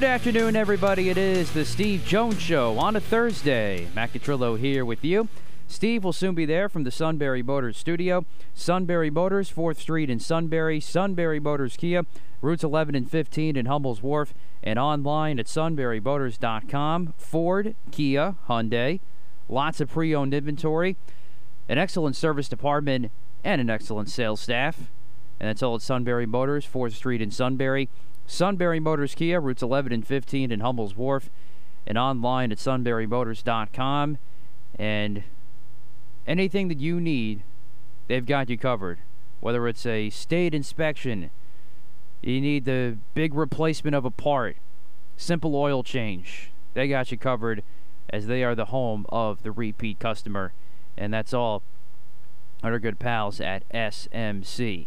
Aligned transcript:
Good 0.00 0.06
afternoon, 0.06 0.56
everybody. 0.56 1.10
It 1.10 1.18
is 1.18 1.52
the 1.52 1.62
Steve 1.62 2.06
Jones 2.06 2.40
Show 2.40 2.78
on 2.78 2.96
a 2.96 3.00
Thursday. 3.02 3.86
Matt 3.94 4.14
Catrillo 4.14 4.58
here 4.58 4.82
with 4.82 5.04
you. 5.04 5.28
Steve 5.68 6.04
will 6.04 6.14
soon 6.14 6.34
be 6.34 6.46
there 6.46 6.70
from 6.70 6.84
the 6.84 6.90
Sunbury 6.90 7.42
Motors 7.42 7.76
studio. 7.76 8.24
Sunbury 8.54 9.10
Motors, 9.10 9.52
4th 9.52 9.76
Street 9.76 10.08
in 10.08 10.18
Sunbury. 10.18 10.80
Sunbury 10.80 11.38
Motors 11.38 11.76
Kia, 11.76 12.06
routes 12.40 12.64
11 12.64 12.94
and 12.94 13.10
15 13.10 13.56
in 13.56 13.66
Hummel's 13.66 14.02
Wharf, 14.02 14.32
and 14.62 14.78
online 14.78 15.38
at 15.38 15.44
sunburymotors.com. 15.44 17.12
Ford, 17.18 17.74
Kia, 17.90 18.36
Hyundai, 18.48 19.00
lots 19.50 19.82
of 19.82 19.90
pre 19.90 20.14
owned 20.14 20.32
inventory, 20.32 20.96
an 21.68 21.76
excellent 21.76 22.16
service 22.16 22.48
department, 22.48 23.12
and 23.44 23.60
an 23.60 23.68
excellent 23.68 24.08
sales 24.08 24.40
staff. 24.40 24.78
And 25.38 25.46
that's 25.46 25.62
all 25.62 25.74
at 25.74 25.82
Sunbury 25.82 26.24
Motors, 26.24 26.66
4th 26.66 26.92
Street 26.92 27.20
in 27.20 27.30
Sunbury. 27.30 27.90
Sunbury 28.30 28.78
Motors 28.78 29.16
Kia, 29.16 29.40
routes 29.40 29.60
11 29.60 29.92
and 29.92 30.06
15 30.06 30.52
in 30.52 30.60
Hummel's 30.60 30.94
Wharf, 30.94 31.30
and 31.84 31.98
online 31.98 32.52
at 32.52 32.58
sunburymotors.com. 32.58 34.18
And 34.78 35.24
anything 36.28 36.68
that 36.68 36.78
you 36.78 37.00
need, 37.00 37.42
they've 38.06 38.24
got 38.24 38.48
you 38.48 38.56
covered. 38.56 39.00
Whether 39.40 39.66
it's 39.66 39.84
a 39.84 40.10
state 40.10 40.54
inspection, 40.54 41.30
you 42.22 42.40
need 42.40 42.66
the 42.66 42.98
big 43.14 43.34
replacement 43.34 43.96
of 43.96 44.04
a 44.04 44.10
part, 44.10 44.56
simple 45.16 45.56
oil 45.56 45.82
change, 45.82 46.50
they 46.74 46.86
got 46.86 47.10
you 47.10 47.18
covered 47.18 47.64
as 48.10 48.28
they 48.28 48.44
are 48.44 48.54
the 48.54 48.66
home 48.66 49.06
of 49.08 49.42
the 49.42 49.50
repeat 49.50 49.98
customer. 49.98 50.52
And 50.96 51.12
that's 51.12 51.34
all 51.34 51.62
our 52.62 52.78
good 52.78 53.00
pals 53.00 53.40
at 53.40 53.68
SMC. 53.70 54.86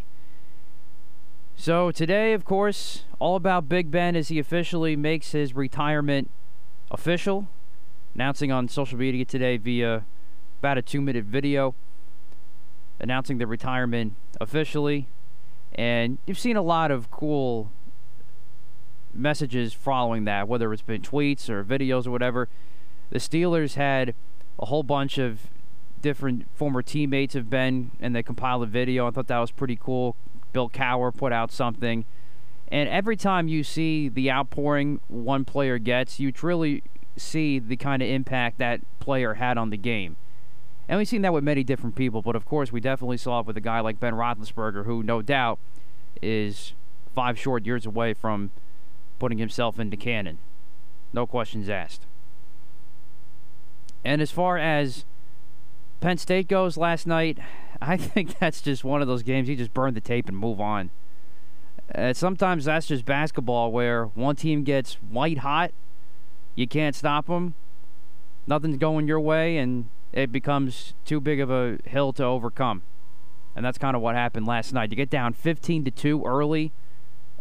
So 1.55 1.91
today, 1.91 2.33
of 2.33 2.45
course, 2.45 3.03
all 3.19 3.35
about 3.35 3.69
Big 3.69 3.89
Ben 3.89 4.15
as 4.15 4.27
he 4.27 4.39
officially 4.39 4.95
makes 4.95 5.31
his 5.31 5.55
retirement 5.55 6.29
official, 6.91 7.47
announcing 8.15 8.51
on 8.51 8.67
social 8.67 8.97
media 8.97 9.23
today 9.23 9.57
via 9.57 10.03
about 10.59 10.77
a 10.77 10.81
two-minute 10.81 11.25
video 11.25 11.73
announcing 12.99 13.37
the 13.37 13.47
retirement 13.47 14.15
officially. 14.39 15.07
And 15.73 16.17
you've 16.25 16.39
seen 16.39 16.55
a 16.55 16.61
lot 16.61 16.91
of 16.91 17.11
cool 17.11 17.71
messages 19.13 19.73
following 19.73 20.25
that, 20.25 20.47
whether 20.47 20.71
it's 20.73 20.81
been 20.81 21.01
tweets 21.01 21.49
or 21.49 21.63
videos 21.63 22.07
or 22.07 22.11
whatever. 22.11 22.49
The 23.09 23.19
Steelers 23.19 23.75
had 23.75 24.15
a 24.59 24.65
whole 24.65 24.83
bunch 24.83 25.17
of 25.17 25.41
different 26.01 26.45
former 26.55 26.81
teammates 26.81 27.35
of 27.35 27.49
Ben, 27.49 27.91
and 27.99 28.15
they 28.15 28.23
compiled 28.23 28.63
a 28.63 28.67
video. 28.67 29.07
I 29.07 29.11
thought 29.11 29.27
that 29.27 29.39
was 29.39 29.51
pretty 29.51 29.77
cool. 29.79 30.15
Bill 30.53 30.69
Cowher 30.69 31.15
put 31.15 31.33
out 31.33 31.51
something. 31.51 32.05
And 32.69 32.87
every 32.89 33.17
time 33.17 33.47
you 33.47 33.63
see 33.63 34.07
the 34.09 34.31
outpouring 34.31 35.01
one 35.07 35.45
player 35.45 35.77
gets, 35.77 36.19
you 36.19 36.31
truly 36.31 36.83
see 37.17 37.59
the 37.59 37.75
kind 37.75 38.01
of 38.01 38.09
impact 38.09 38.57
that 38.59 38.81
player 38.99 39.35
had 39.35 39.57
on 39.57 39.69
the 39.69 39.77
game. 39.77 40.15
And 40.87 40.97
we've 40.97 41.07
seen 41.07 41.21
that 41.21 41.33
with 41.33 41.43
many 41.43 41.63
different 41.63 41.95
people, 41.95 42.21
but 42.21 42.35
of 42.35 42.45
course, 42.45 42.71
we 42.71 42.79
definitely 42.79 43.17
saw 43.17 43.39
it 43.39 43.45
with 43.45 43.57
a 43.57 43.61
guy 43.61 43.79
like 43.79 43.99
Ben 43.99 44.13
Roethlisberger, 44.13 44.85
who 44.85 45.01
no 45.03 45.21
doubt 45.21 45.59
is 46.21 46.73
five 47.13 47.37
short 47.37 47.65
years 47.65 47.85
away 47.85 48.13
from 48.13 48.51
putting 49.19 49.37
himself 49.37 49.79
into 49.79 49.95
Canton. 49.95 50.39
No 51.13 51.25
questions 51.25 51.69
asked. 51.69 52.01
And 54.03 54.21
as 54.21 54.31
far 54.31 54.57
as 54.57 55.05
Penn 56.03 56.17
State 56.17 56.49
goes 56.49 56.75
last 56.75 57.07
night, 57.07 57.37
I 57.81 57.95
think 57.95 58.37
that's 58.39 58.59
just 58.59 58.83
one 58.83 59.01
of 59.01 59.07
those 59.07 59.23
games 59.23 59.47
you 59.47 59.55
just 59.55 59.73
burn 59.73 59.93
the 59.93 60.01
tape 60.01 60.27
and 60.27 60.37
move 60.37 60.59
on. 60.59 60.89
Uh, 61.95 62.11
sometimes 62.11 62.65
that's 62.65 62.87
just 62.87 63.05
basketball 63.05 63.71
where 63.71 64.07
one 64.07 64.35
team 64.35 64.65
gets 64.65 64.95
white 64.95 65.37
hot, 65.37 65.71
you 66.55 66.67
can't 66.67 66.93
stop 66.93 67.27
them, 67.27 67.53
nothing's 68.45 68.75
going 68.75 69.07
your 69.07 69.21
way, 69.21 69.55
and 69.55 69.87
it 70.11 70.29
becomes 70.29 70.93
too 71.05 71.21
big 71.21 71.39
of 71.39 71.49
a 71.49 71.77
hill 71.85 72.11
to 72.11 72.23
overcome. 72.25 72.81
And 73.55 73.63
that's 73.63 73.77
kind 73.77 73.95
of 73.95 74.01
what 74.01 74.13
happened 74.13 74.45
last 74.45 74.73
night. 74.73 74.91
You 74.91 74.97
get 74.97 75.09
down 75.09 75.31
15 75.31 75.85
to 75.85 75.91
2 75.91 76.25
early. 76.25 76.73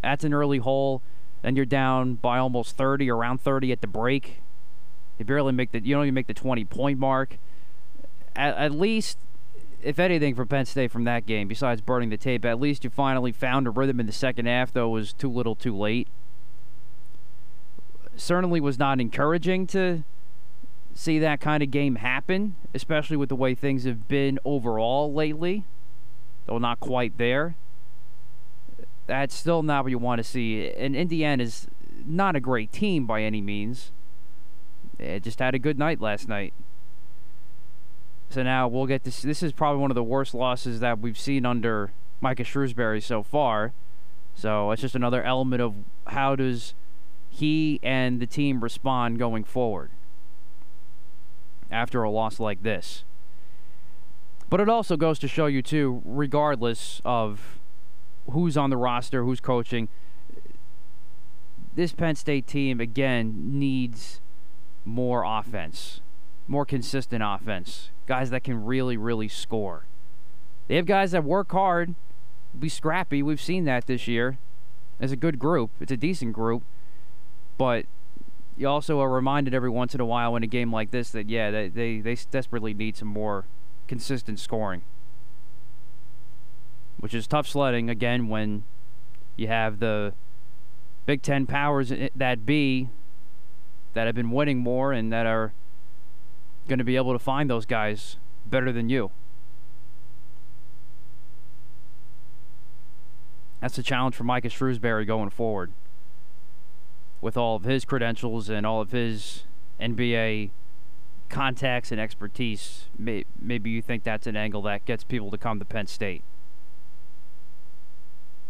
That's 0.04 0.22
an 0.22 0.32
early 0.32 0.58
hole. 0.58 1.02
Then 1.42 1.56
you're 1.56 1.64
down 1.64 2.14
by 2.14 2.38
almost 2.38 2.76
30, 2.76 3.10
around 3.10 3.40
30 3.40 3.72
at 3.72 3.80
the 3.80 3.88
break. 3.88 4.40
You 5.18 5.24
barely 5.24 5.50
make 5.50 5.72
the 5.72 5.80
you 5.80 5.96
don't 5.96 6.04
even 6.04 6.14
make 6.14 6.28
the 6.28 6.34
20 6.34 6.64
point 6.66 7.00
mark. 7.00 7.38
At, 8.34 8.56
at 8.56 8.72
least 8.72 9.18
if 9.82 9.98
anything, 9.98 10.34
from 10.34 10.48
Penn 10.48 10.64
State 10.64 10.90
from 10.90 11.04
that 11.04 11.26
game, 11.26 11.48
besides 11.48 11.80
burning 11.80 12.10
the 12.10 12.16
tape, 12.16 12.44
at 12.44 12.60
least 12.60 12.84
you 12.84 12.90
finally 12.90 13.32
found 13.32 13.66
a 13.66 13.70
rhythm 13.70 13.98
in 13.98 14.06
the 14.06 14.12
second 14.12 14.46
half, 14.46 14.72
though 14.72 14.86
it 14.86 14.92
was 14.92 15.12
too 15.12 15.28
little 15.28 15.54
too 15.54 15.76
late. 15.76 16.08
Certainly 18.14 18.60
was 18.60 18.78
not 18.78 19.00
encouraging 19.00 19.66
to 19.68 20.04
see 20.94 21.18
that 21.18 21.40
kind 21.40 21.62
of 21.62 21.70
game 21.70 21.96
happen, 21.96 22.54
especially 22.74 23.16
with 23.16 23.28
the 23.28 23.36
way 23.36 23.54
things 23.54 23.84
have 23.84 24.06
been 24.06 24.38
overall 24.44 25.12
lately, 25.12 25.64
though 26.46 26.58
not 26.58 26.78
quite 26.78 27.18
there. 27.18 27.56
That's 29.06 29.34
still 29.34 29.62
not 29.62 29.84
what 29.84 29.90
you 29.90 29.98
want 29.98 30.18
to 30.20 30.24
see. 30.24 30.70
And 30.70 30.94
Indiana 30.94 31.42
is 31.42 31.66
not 32.06 32.36
a 32.36 32.40
great 32.40 32.70
team 32.70 33.06
by 33.06 33.22
any 33.22 33.40
means. 33.40 33.90
It 34.98 35.24
just 35.24 35.40
had 35.40 35.54
a 35.54 35.58
good 35.58 35.78
night 35.78 36.00
last 36.00 36.28
night. 36.28 36.54
So 38.32 38.42
now 38.42 38.66
we'll 38.66 38.86
get 38.86 39.04
this. 39.04 39.20
This 39.20 39.42
is 39.42 39.52
probably 39.52 39.82
one 39.82 39.90
of 39.90 39.94
the 39.94 40.02
worst 40.02 40.32
losses 40.32 40.80
that 40.80 41.00
we've 41.00 41.18
seen 41.18 41.44
under 41.44 41.92
Micah 42.22 42.44
Shrewsberry 42.44 43.02
so 43.02 43.22
far. 43.22 43.74
So 44.34 44.70
it's 44.70 44.80
just 44.80 44.94
another 44.94 45.22
element 45.22 45.60
of 45.60 45.74
how 46.06 46.34
does 46.34 46.72
he 47.28 47.78
and 47.82 48.20
the 48.20 48.26
team 48.26 48.62
respond 48.62 49.18
going 49.18 49.44
forward 49.44 49.90
after 51.70 52.02
a 52.02 52.10
loss 52.10 52.40
like 52.40 52.62
this. 52.62 53.04
But 54.48 54.60
it 54.60 54.68
also 54.68 54.96
goes 54.96 55.18
to 55.18 55.28
show 55.28 55.44
you 55.44 55.60
too, 55.60 56.00
regardless 56.02 57.02
of 57.04 57.58
who's 58.30 58.56
on 58.56 58.70
the 58.70 58.78
roster, 58.78 59.24
who's 59.24 59.40
coaching, 59.40 59.90
this 61.74 61.92
Penn 61.92 62.14
State 62.14 62.46
team 62.46 62.80
again 62.80 63.58
needs 63.58 64.22
more 64.86 65.22
offense, 65.22 66.00
more 66.48 66.66
consistent 66.66 67.22
offense 67.24 67.90
guys 68.06 68.30
that 68.30 68.44
can 68.44 68.64
really, 68.64 68.96
really 68.96 69.28
score. 69.28 69.84
They 70.68 70.76
have 70.76 70.86
guys 70.86 71.12
that 71.12 71.24
work 71.24 71.52
hard, 71.52 71.94
be 72.58 72.68
scrappy. 72.68 73.22
We've 73.22 73.40
seen 73.40 73.64
that 73.64 73.86
this 73.86 74.06
year. 74.08 74.38
It's 75.00 75.12
a 75.12 75.16
good 75.16 75.38
group. 75.38 75.70
It's 75.80 75.92
a 75.92 75.96
decent 75.96 76.32
group, 76.32 76.62
but 77.58 77.86
you 78.56 78.68
also 78.68 79.00
are 79.00 79.08
reminded 79.08 79.54
every 79.54 79.70
once 79.70 79.94
in 79.94 80.00
a 80.00 80.04
while 80.04 80.36
in 80.36 80.42
a 80.42 80.46
game 80.46 80.72
like 80.72 80.90
this 80.90 81.10
that 81.10 81.28
yeah, 81.28 81.50
they 81.50 81.68
they, 81.68 82.00
they 82.00 82.16
desperately 82.30 82.74
need 82.74 82.96
some 82.96 83.08
more 83.08 83.46
consistent 83.88 84.38
scoring, 84.38 84.82
which 86.98 87.14
is 87.14 87.26
tough 87.26 87.48
sledding 87.48 87.90
again 87.90 88.28
when 88.28 88.62
you 89.36 89.48
have 89.48 89.80
the 89.80 90.12
Big 91.06 91.22
Ten 91.22 91.46
powers 91.46 91.92
that 92.14 92.46
be 92.46 92.88
that 93.94 94.06
have 94.06 94.14
been 94.14 94.30
winning 94.30 94.58
more 94.58 94.92
and 94.92 95.12
that 95.12 95.26
are 95.26 95.52
going 96.68 96.78
to 96.78 96.84
be 96.84 96.96
able 96.96 97.12
to 97.12 97.18
find 97.18 97.48
those 97.48 97.66
guys 97.66 98.16
better 98.46 98.72
than 98.72 98.88
you. 98.88 99.10
That's 103.60 103.78
a 103.78 103.82
challenge 103.82 104.16
for 104.16 104.24
Micah 104.24 104.48
Shrewsberry 104.48 105.06
going 105.06 105.30
forward. 105.30 105.72
With 107.20 107.36
all 107.36 107.54
of 107.56 107.62
his 107.62 107.84
credentials 107.84 108.48
and 108.48 108.66
all 108.66 108.80
of 108.80 108.90
his 108.90 109.44
NBA 109.80 110.50
contacts 111.28 111.92
and 111.92 112.00
expertise, 112.00 112.86
may, 112.98 113.24
maybe 113.40 113.70
you 113.70 113.80
think 113.80 114.02
that's 114.02 114.26
an 114.26 114.36
angle 114.36 114.62
that 114.62 114.84
gets 114.84 115.04
people 115.04 115.30
to 115.30 115.38
come 115.38 115.60
to 115.60 115.64
Penn 115.64 115.86
State. 115.86 116.24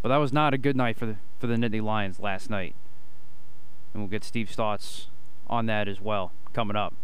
But 0.01 0.09
that 0.09 0.17
was 0.17 0.33
not 0.33 0.55
a 0.55 0.59
good 0.59 0.77
night 0.77 0.97
for 0.97 1.07
the 1.07 1.17
for 1.39 1.47
the 1.47 1.57
Nittany 1.57 1.83
Lions 1.83 2.19
last 2.19 2.49
night. 2.49 2.75
And 3.93 4.03
we'll 4.03 4.11
get 4.11 4.25
Steve's 4.25 4.55
thoughts 4.55 5.09
on 5.49 5.67
that 5.67 5.89
as 5.89 6.01
well 6.01 6.33
coming 6.53 6.77
up. 6.77 6.95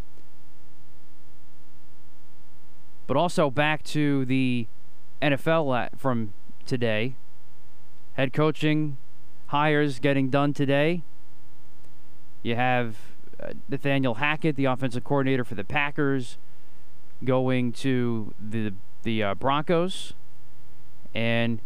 But 3.08 3.16
also 3.16 3.50
back 3.50 3.82
to 3.84 4.25
the 4.25 4.69
NFL 5.20 5.99
from 5.99 6.32
today. 6.64 7.16
Head 8.14 8.32
coaching 8.32 8.96
hires 9.49 9.99
getting 9.99 10.31
done 10.31 10.52
today. 10.52 11.02
You 12.43 12.55
have 12.55 12.96
uh, 13.43 13.55
Nathaniel 13.69 14.14
Hackett, 14.14 14.55
the 14.55 14.66
offensive 14.66 15.02
coordinator 15.02 15.44
for 15.44 15.56
the 15.56 15.64
Packers, 15.64 16.38
going 17.25 17.72
to 17.72 18.32
the 18.38 18.75
the 19.02 19.22
uh, 19.22 19.34
Broncos, 19.34 20.12
and 21.14 21.60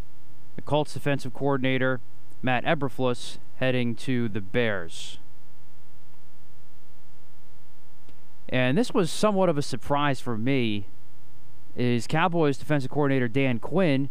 the 0.57 0.63
Colts 0.63 0.95
defensive 0.95 1.35
coordinator 1.35 2.01
Matt 2.43 2.65
Eberflus 2.65 3.39
heading 3.57 3.95
to 3.95 4.29
the 4.29 4.41
Bears. 4.41 5.19
And 8.49 8.77
this 8.77 8.93
was 8.93 9.11
somewhat 9.11 9.49
of 9.49 9.57
a 9.57 9.63
surprise 9.63 10.21
for 10.21 10.37
me. 10.37 10.87
Is 11.75 12.07
Cowboys 12.07 12.59
defensive 12.59 12.91
coordinator 12.91 13.29
Dan 13.29 13.59
Quinn 13.59 14.11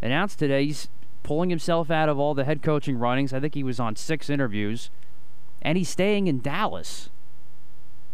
announced 0.00 0.38
today 0.38 0.64
he's 0.66 0.88
pulling 1.22 1.50
himself 1.50 1.90
out 1.90 2.08
of 2.08 2.18
all 2.18 2.34
the 2.34 2.44
head 2.44 2.62
coaching 2.62 2.98
runnings. 2.98 3.32
I 3.32 3.40
think 3.40 3.54
he 3.54 3.62
was 3.62 3.78
on 3.78 3.96
six 3.96 4.30
interviews, 4.30 4.90
and 5.60 5.78
he's 5.78 5.88
staying 5.88 6.26
in 6.26 6.40
Dallas. 6.40 7.10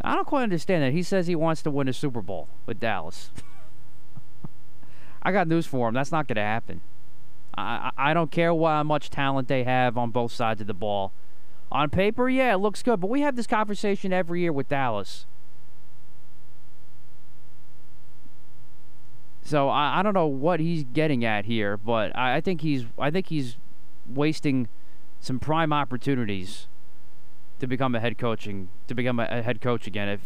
I 0.01 0.15
don't 0.15 0.27
quite 0.27 0.45
understand 0.45 0.83
that. 0.83 0.93
He 0.93 1.03
says 1.03 1.27
he 1.27 1.35
wants 1.37 1.63
to 1.63 1.71
win 1.71 1.89
a 1.89 1.93
Super 1.93 2.23
Bowl 2.23 2.49
with 2.67 2.79
Dallas. 2.79 3.31
I 5.23 5.33
got 5.33 5.49
news 5.49 5.67
for 5.67 5.89
him. 5.89 5.95
That's 5.95 6.13
not 6.13 6.29
going 6.29 6.37
to 6.37 6.43
happen. 6.43 6.81
I, 7.57 7.91
I 7.97 8.15
don't 8.15 8.31
care 8.31 8.55
how 8.55 8.85
much 8.85 9.11
talent 9.11 9.49
they 9.49 9.65
have 9.65 9.99
on 9.99 10.11
both 10.11 10.33
sides 10.33 10.61
of 10.61 10.67
the 10.69 10.75
ball. 10.75 11.13
On 11.73 11.91
paper, 11.91 12.29
yeah, 12.29 12.55
it 12.55 12.59
looks 12.59 12.83
good, 12.83 13.01
but 13.01 13.11
we 13.11 13.21
have 13.23 13.37
this 13.37 13.47
conversation 13.47 14.13
every 14.13 14.41
year 14.41 14.53
with 14.53 14.69
Dallas. 14.69 15.27
So 19.49 19.71
I, 19.71 20.01
I 20.01 20.03
don't 20.03 20.13
know 20.13 20.27
what 20.27 20.61
he's 20.61 20.85
getting 20.85 21.25
at 21.25 21.47
here, 21.47 21.79
but 21.79 22.15
I, 22.15 22.37
I 22.37 22.41
think 22.43 22.61
he's 22.61 22.85
I 22.99 23.11
think 23.11 23.29
he's 23.29 23.57
wasting 24.07 24.69
some 25.21 25.41
prime 25.41 25.73
opportunities 25.73 26.67
to 27.59 27.67
become 27.67 27.95
a 27.95 28.01
head 28.01 28.19
coaching 28.19 28.69
to 28.89 28.95
become 28.95 29.19
a, 29.19 29.27
a 29.31 29.41
head 29.41 29.63
coach 29.63 29.87
again. 29.87 30.07
If 30.07 30.21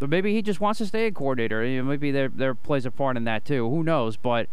but 0.00 0.10
maybe 0.10 0.34
he 0.34 0.42
just 0.42 0.58
wants 0.58 0.78
to 0.78 0.86
stay 0.86 1.06
a 1.06 1.12
coordinator. 1.12 1.64
You 1.64 1.82
know, 1.82 1.88
maybe 1.88 2.10
there 2.10 2.28
there 2.28 2.52
plays 2.52 2.84
a 2.84 2.90
part 2.90 3.16
in 3.16 3.22
that 3.24 3.44
too. 3.44 3.70
Who 3.70 3.84
knows? 3.84 4.16
But 4.16 4.48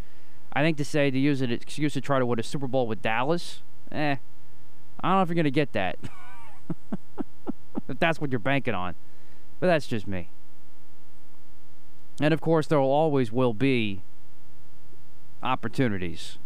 I 0.53 0.61
think 0.61 0.77
to 0.77 0.85
say 0.85 1.09
to 1.09 1.17
use 1.17 1.41
an 1.41 1.51
excuse 1.51 1.93
to 1.93 2.01
try 2.01 2.19
to 2.19 2.27
win 2.27 2.39
a 2.39 2.43
Super 2.43 2.67
Bowl 2.67 2.85
with 2.85 3.01
Dallas, 3.01 3.63
eh, 3.91 4.17
I 5.01 5.07
don't 5.07 5.17
know 5.17 5.21
if 5.23 5.29
you're 5.29 5.35
gonna 5.35 5.49
get 5.49 5.73
that. 5.73 5.97
if 7.89 7.97
that's 7.97 8.21
what 8.21 8.29
you're 8.29 8.37
banking 8.37 8.75
on, 8.75 8.93
but 9.59 9.65
that's 9.65 9.87
just 9.87 10.05
me. 10.05 10.29
And 12.19 12.33
of 12.33 12.41
course, 12.41 12.67
there 12.67 12.79
will 12.79 12.91
always 12.91 13.31
will 13.31 13.53
be 13.53 14.01
opportunities. 15.43 16.37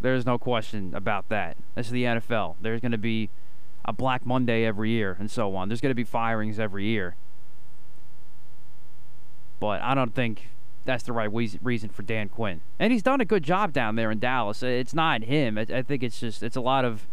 There's 0.00 0.26
no 0.26 0.38
question 0.38 0.92
about 0.94 1.28
that. 1.30 1.56
This 1.74 1.86
is 1.86 1.92
the 1.92 2.04
NFL. 2.04 2.56
There's 2.60 2.80
going 2.80 2.92
to 2.92 2.98
be 2.98 3.30
a 3.84 3.92
Black 3.92 4.26
Monday 4.26 4.64
every 4.64 4.90
year 4.90 5.16
and 5.18 5.30
so 5.30 5.54
on. 5.56 5.68
There's 5.68 5.80
going 5.80 5.90
to 5.90 5.94
be 5.94 6.04
firings 6.04 6.58
every 6.58 6.84
year. 6.84 7.16
But 9.60 9.80
I 9.80 9.94
don't 9.94 10.14
think 10.14 10.50
that's 10.84 11.04
the 11.04 11.12
right 11.12 11.30
reason 11.32 11.88
for 11.88 12.02
Dan 12.02 12.28
Quinn. 12.28 12.60
And 12.78 12.92
he's 12.92 13.02
done 13.02 13.20
a 13.20 13.24
good 13.24 13.42
job 13.42 13.72
down 13.72 13.96
there 13.96 14.10
in 14.10 14.18
Dallas. 14.18 14.62
It's 14.62 14.92
not 14.92 15.24
him. 15.24 15.56
I 15.56 15.82
think 15.82 16.02
it's 16.02 16.20
just 16.20 16.42
it's 16.42 16.56
a 16.56 16.60
lot 16.60 16.84
of 16.84 17.06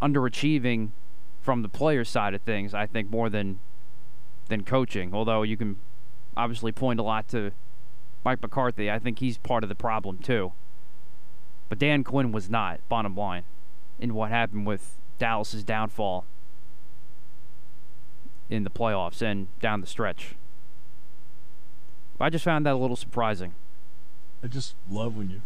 underachieving 0.00 0.90
from 1.42 1.62
the 1.62 1.68
player 1.68 2.04
side 2.04 2.34
of 2.34 2.40
things. 2.42 2.72
I 2.72 2.86
think 2.86 3.10
more 3.10 3.28
than 3.28 3.58
than 4.48 4.64
coaching. 4.64 5.14
Although 5.14 5.42
you 5.42 5.56
can 5.56 5.76
obviously 6.36 6.72
point 6.72 7.00
a 7.00 7.02
lot 7.02 7.28
to 7.28 7.52
Mike 8.24 8.42
McCarthy. 8.42 8.90
I 8.90 8.98
think 8.98 9.18
he's 9.18 9.38
part 9.38 9.62
of 9.62 9.68
the 9.68 9.74
problem 9.74 10.18
too. 10.18 10.52
But 11.68 11.78
Dan 11.78 12.04
Quinn 12.04 12.32
was 12.32 12.48
not. 12.48 12.80
Bottom 12.88 13.16
line, 13.16 13.44
in 13.98 14.14
what 14.14 14.30
happened 14.30 14.66
with 14.66 14.96
Dallas's 15.18 15.64
downfall 15.64 16.24
in 18.48 18.64
the 18.64 18.70
playoffs 18.70 19.22
and 19.22 19.48
down 19.60 19.80
the 19.80 19.86
stretch. 19.86 20.36
I 22.20 22.30
just 22.30 22.44
found 22.44 22.64
that 22.66 22.74
a 22.74 22.78
little 22.78 22.96
surprising. 22.96 23.54
I 24.42 24.46
just 24.46 24.74
love 24.90 25.16
when 25.16 25.30
you 25.30 25.42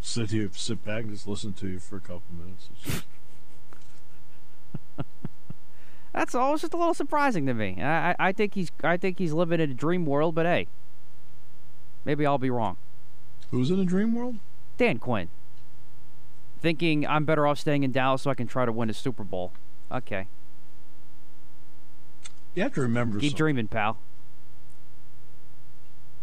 sit 0.00 0.30
here, 0.30 0.48
sit 0.52 0.84
back, 0.84 1.02
and 1.02 1.12
just 1.12 1.26
listen 1.26 1.52
to 1.54 1.68
you 1.68 1.78
for 1.80 1.96
a 1.96 2.00
couple 2.00 2.22
minutes. 2.32 3.02
That's 6.16 6.34
all. 6.34 6.56
just 6.56 6.74
a 6.74 6.76
little 6.76 6.94
surprising 6.94 7.46
to 7.46 7.54
me. 7.54 7.80
I, 7.80 8.10
I, 8.10 8.16
I 8.18 8.32
think 8.32 8.54
he's 8.54 8.72
I 8.82 8.96
think 8.96 9.18
he's 9.18 9.32
living 9.32 9.60
in 9.60 9.70
a 9.70 9.74
dream 9.74 10.04
world, 10.04 10.34
but 10.34 10.46
hey, 10.46 10.66
maybe 12.04 12.26
I'll 12.26 12.38
be 12.38 12.50
wrong. 12.50 12.76
Who's 13.52 13.70
in 13.70 13.78
a 13.78 13.84
dream 13.84 14.14
world? 14.14 14.36
Dan 14.78 14.98
Quinn. 14.98 15.28
Thinking 16.60 17.06
I'm 17.06 17.24
better 17.24 17.46
off 17.46 17.58
staying 17.60 17.84
in 17.84 17.92
Dallas 17.92 18.22
so 18.22 18.30
I 18.30 18.34
can 18.34 18.48
try 18.48 18.64
to 18.64 18.72
win 18.72 18.90
a 18.90 18.94
Super 18.94 19.22
Bowl. 19.22 19.52
Okay. 19.92 20.26
You 22.56 22.64
have 22.64 22.74
to 22.74 22.80
remember. 22.80 23.20
Keep 23.20 23.30
something. 23.30 23.36
dreaming, 23.36 23.68
pal 23.68 23.98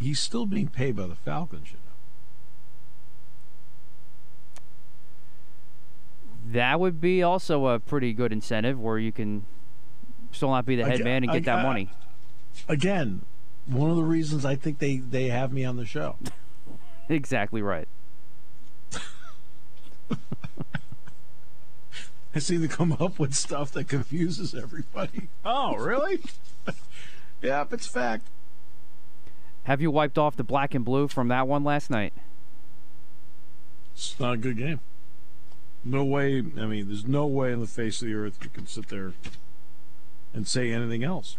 he's 0.03 0.19
still 0.19 0.45
being 0.45 0.67
paid 0.67 0.95
by 0.95 1.07
the 1.07 1.15
Falcons, 1.15 1.71
you 1.71 1.77
know. 1.77 1.81
That 6.53 6.79
would 6.79 6.99
be 6.99 7.23
also 7.23 7.67
a 7.67 7.79
pretty 7.79 8.13
good 8.13 8.31
incentive 8.31 8.79
where 8.79 8.99
you 8.99 9.11
can 9.11 9.45
still 10.33 10.49
not 10.49 10.65
be 10.65 10.75
the 10.75 10.85
head 10.85 11.03
man 11.03 11.23
and 11.23 11.31
get 11.31 11.45
that 11.45 11.63
money. 11.63 11.89
Again, 12.67 13.21
one 13.65 13.89
of 13.89 13.95
the 13.95 14.03
reasons 14.03 14.45
I 14.45 14.55
think 14.55 14.79
they, 14.79 14.97
they 14.97 15.29
have 15.29 15.53
me 15.53 15.63
on 15.63 15.77
the 15.77 15.85
show. 15.85 16.17
exactly 17.09 17.61
right. 17.61 17.87
I 22.35 22.39
seem 22.39 22.61
to 22.61 22.67
come 22.67 22.97
up 22.99 23.19
with 23.19 23.33
stuff 23.33 23.71
that 23.71 23.87
confuses 23.87 24.55
everybody. 24.55 25.29
Oh, 25.45 25.75
really? 25.75 26.19
yeah, 27.41 27.65
it's 27.71 27.87
fact. 27.87 28.25
Have 29.63 29.81
you 29.81 29.91
wiped 29.91 30.17
off 30.17 30.35
the 30.35 30.43
black 30.43 30.73
and 30.73 30.83
blue 30.83 31.07
from 31.07 31.29
that 31.29 31.47
one 31.47 31.63
last 31.63 31.89
night? 31.89 32.13
It's 33.93 34.19
not 34.19 34.33
a 34.33 34.37
good 34.37 34.57
game. 34.57 34.81
No 35.85 36.03
way. 36.03 36.39
I 36.39 36.65
mean, 36.65 36.87
there's 36.87 37.07
no 37.07 37.25
way 37.27 37.51
in 37.51 37.59
the 37.59 37.67
face 37.67 38.01
of 38.01 38.07
the 38.07 38.15
earth 38.15 38.39
you 38.41 38.49
can 38.49 38.67
sit 38.67 38.89
there 38.89 39.13
and 40.33 40.47
say 40.47 40.71
anything 40.71 41.03
else. 41.03 41.37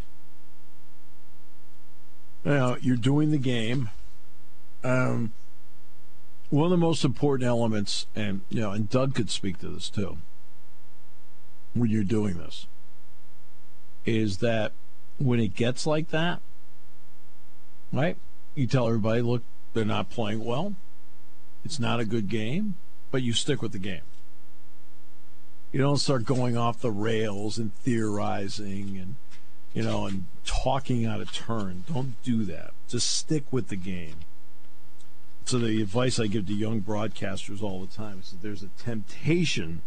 Now, 2.45 2.77
you're 2.81 2.97
doing 2.97 3.31
the 3.31 3.39
game. 3.39 3.91
Um, 4.83 5.33
one 6.51 6.67
of 6.67 6.71
the 6.71 6.77
most 6.77 7.05
important 7.05 7.49
elements, 7.49 8.07
and 8.15 8.43
you 8.51 8.61
know, 8.61 8.71
and 8.71 8.89
Doug 8.89 9.15
could 9.15 9.31
speak 9.31 9.59
to 9.59 9.69
this 9.69 9.89
too. 9.89 10.19
When 11.73 11.91
you're 11.91 12.05
doing 12.05 12.37
this, 12.37 12.67
is 14.05 14.39
that 14.39 14.73
when 15.19 15.41
it 15.41 15.55
gets 15.55 15.87
like 15.87 16.11
that, 16.11 16.41
right? 17.93 18.17
You 18.55 18.67
tell 18.67 18.87
everybody, 18.87 19.23
look, 19.23 19.43
they're 19.73 19.85
not 19.85 20.11
playing 20.11 20.45
well. 20.45 20.75
It's 21.65 21.81
not 21.81 21.99
a 21.99 22.05
good 22.05 22.29
game, 22.29 22.75
but 23.11 23.23
you 23.23 23.33
stick 23.33 23.63
with 23.63 23.73
the 23.73 23.79
game. 23.79 24.03
You 25.75 25.81
don't 25.81 25.97
start 25.97 26.25
going 26.25 26.57
off 26.57 26.79
the 26.79 26.93
rails 26.93 27.59
and 27.59 27.75
theorizing 27.75 28.97
and 28.97 29.17
you 29.73 29.83
know 29.83 30.07
and 30.07 30.27
talking 30.47 31.05
out 31.05 31.21
of 31.21 31.33
turn. 31.33 31.83
Don't 31.93 32.15
do 32.23 32.45
that. 32.45 32.71
Just 32.87 33.11
stick 33.11 33.43
with 33.53 33.71
the 33.71 33.77
game. 33.77 34.15
So 35.47 35.59
the 35.59 35.83
advice 35.83 36.21
I 36.21 36.29
give 36.29 36.47
to 36.47 36.55
young 36.55 36.81
broadcasters 36.81 37.61
all 37.61 37.81
the 37.81 37.93
time 37.93 38.21
is 38.21 38.31
that 38.31 38.41
there's 38.41 38.63
a 38.63 38.69
temptation 38.79 39.83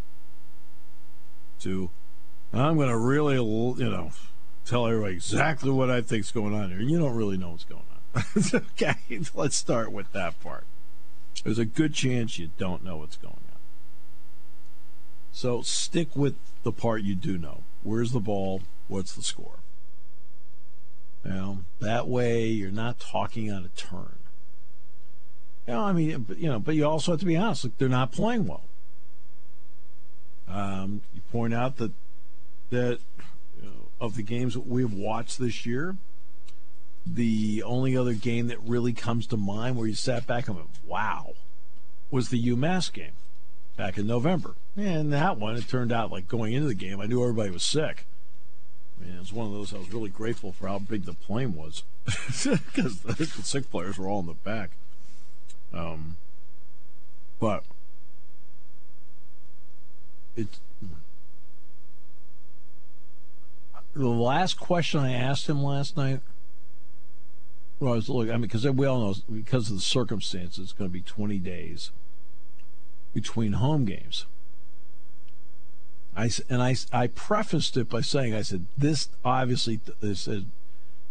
to 1.61 1.89
I'm 2.51 2.75
going 2.75 2.89
to 2.89 2.97
really 2.97 3.35
you 3.35 3.89
know 3.89 4.11
tell 4.65 4.87
everybody 4.87 5.13
exactly 5.13 5.71
what 5.71 5.89
I 5.89 6.01
think's 6.01 6.31
going 6.31 6.53
on 6.53 6.67
here. 6.67 6.81
You 6.81 6.99
don't 6.99 7.15
really 7.15 7.37
know 7.37 7.51
what's 7.51 7.63
going 7.63 7.83
on. 8.13 8.23
okay, 8.73 9.21
let's 9.33 9.55
start 9.55 9.93
with 9.93 10.11
that 10.11 10.37
part. 10.41 10.65
There's 11.45 11.59
a 11.59 11.65
good 11.65 11.93
chance 11.93 12.37
you 12.37 12.49
don't 12.57 12.83
know 12.83 12.97
what's 12.97 13.15
going 13.15 13.35
on. 13.35 13.46
So 15.37 15.61
stick 15.61 16.15
with 16.15 16.33
the 16.63 16.71
part 16.71 17.03
you 17.03 17.13
do 17.13 17.37
know. 17.37 17.61
Where's 17.83 18.11
the 18.11 18.19
ball? 18.19 18.63
What's 18.87 19.13
the 19.13 19.21
score? 19.21 19.59
Now, 21.23 21.59
that 21.79 22.07
way 22.07 22.47
you're 22.47 22.71
not 22.71 22.99
talking 22.99 23.51
on 23.51 23.63
a 23.63 23.67
turn. 23.67 24.15
You 25.67 25.75
know, 25.75 25.83
I 25.83 25.93
mean, 25.93 26.25
you 26.39 26.49
know, 26.49 26.57
but 26.57 26.73
you 26.73 26.87
also 26.87 27.11
have 27.11 27.19
to 27.19 27.25
be 27.27 27.37
honest. 27.37 27.65
Like 27.65 27.77
they're 27.77 27.87
not 27.87 28.11
playing 28.11 28.47
well. 28.47 28.63
Um, 30.47 31.01
you 31.13 31.21
point 31.31 31.53
out 31.53 31.77
that 31.77 31.91
that 32.71 32.97
you 33.61 33.63
know, 33.63 33.89
of 34.01 34.15
the 34.15 34.23
games 34.23 34.55
that 34.55 34.65
we've 34.65 34.91
watched 34.91 35.37
this 35.37 35.67
year, 35.67 35.97
the 37.05 37.61
only 37.61 37.95
other 37.95 38.15
game 38.15 38.47
that 38.47 38.59
really 38.63 38.91
comes 38.91 39.27
to 39.27 39.37
mind 39.37 39.77
where 39.77 39.85
you 39.85 39.93
sat 39.93 40.25
back 40.25 40.47
and 40.47 40.55
went, 40.55 40.69
"Wow," 40.83 41.33
was 42.09 42.29
the 42.29 42.43
UMass 42.43 42.91
game 42.91 43.13
back 43.77 43.97
in 43.97 44.07
November. 44.07 44.55
And 44.75 45.13
that 45.13 45.37
one, 45.37 45.55
it 45.55 45.69
turned 45.69 45.91
out 45.91 46.11
like 46.11 46.27
going 46.27 46.53
into 46.53 46.67
the 46.67 46.73
game, 46.73 46.99
I 46.99 47.05
knew 47.05 47.21
everybody 47.21 47.51
was 47.51 47.63
sick. 47.63 48.05
I 48.99 49.05
mean, 49.05 49.15
it 49.15 49.19
was 49.19 49.31
one 49.31 49.45
of 49.45 49.53
those 49.53 49.73
I 49.73 49.77
was 49.77 49.93
really 49.93 50.09
grateful 50.09 50.51
for 50.51 50.67
how 50.67 50.79
big 50.79 51.05
the 51.05 51.13
plane 51.13 51.55
was 51.55 51.83
because 52.05 53.01
the 53.01 53.25
sick 53.43 53.69
players 53.69 53.97
were 53.97 54.07
all 54.07 54.19
in 54.19 54.25
the 54.25 54.33
back. 54.33 54.71
Um, 55.71 56.17
but 57.39 57.63
it. 60.35 60.47
The 63.93 64.07
last 64.07 64.59
question 64.59 64.99
I 64.99 65.11
asked 65.11 65.49
him 65.49 65.63
last 65.63 65.97
night 65.97 66.21
Well, 67.79 67.93
I 67.93 67.95
was, 67.95 68.09
look, 68.09 68.29
I 68.29 68.33
mean, 68.33 68.41
because 68.41 68.67
we 68.67 68.85
all 68.85 68.99
know 68.99 69.15
because 69.31 69.69
of 69.69 69.75
the 69.75 69.81
circumstances, 69.81 70.65
it's 70.65 70.73
going 70.73 70.89
to 70.89 70.93
be 70.93 71.01
20 71.01 71.39
days 71.39 71.91
between 73.13 73.53
home 73.53 73.85
games. 73.85 74.25
I, 76.15 76.29
and 76.49 76.63
I, 76.63 76.75
I 76.91 77.07
prefaced 77.07 77.77
it 77.77 77.89
by 77.89 78.01
saying, 78.01 78.33
I 78.33 78.41
said, 78.41 78.65
this 78.75 79.09
obviously 79.23 79.79
this 79.99 80.27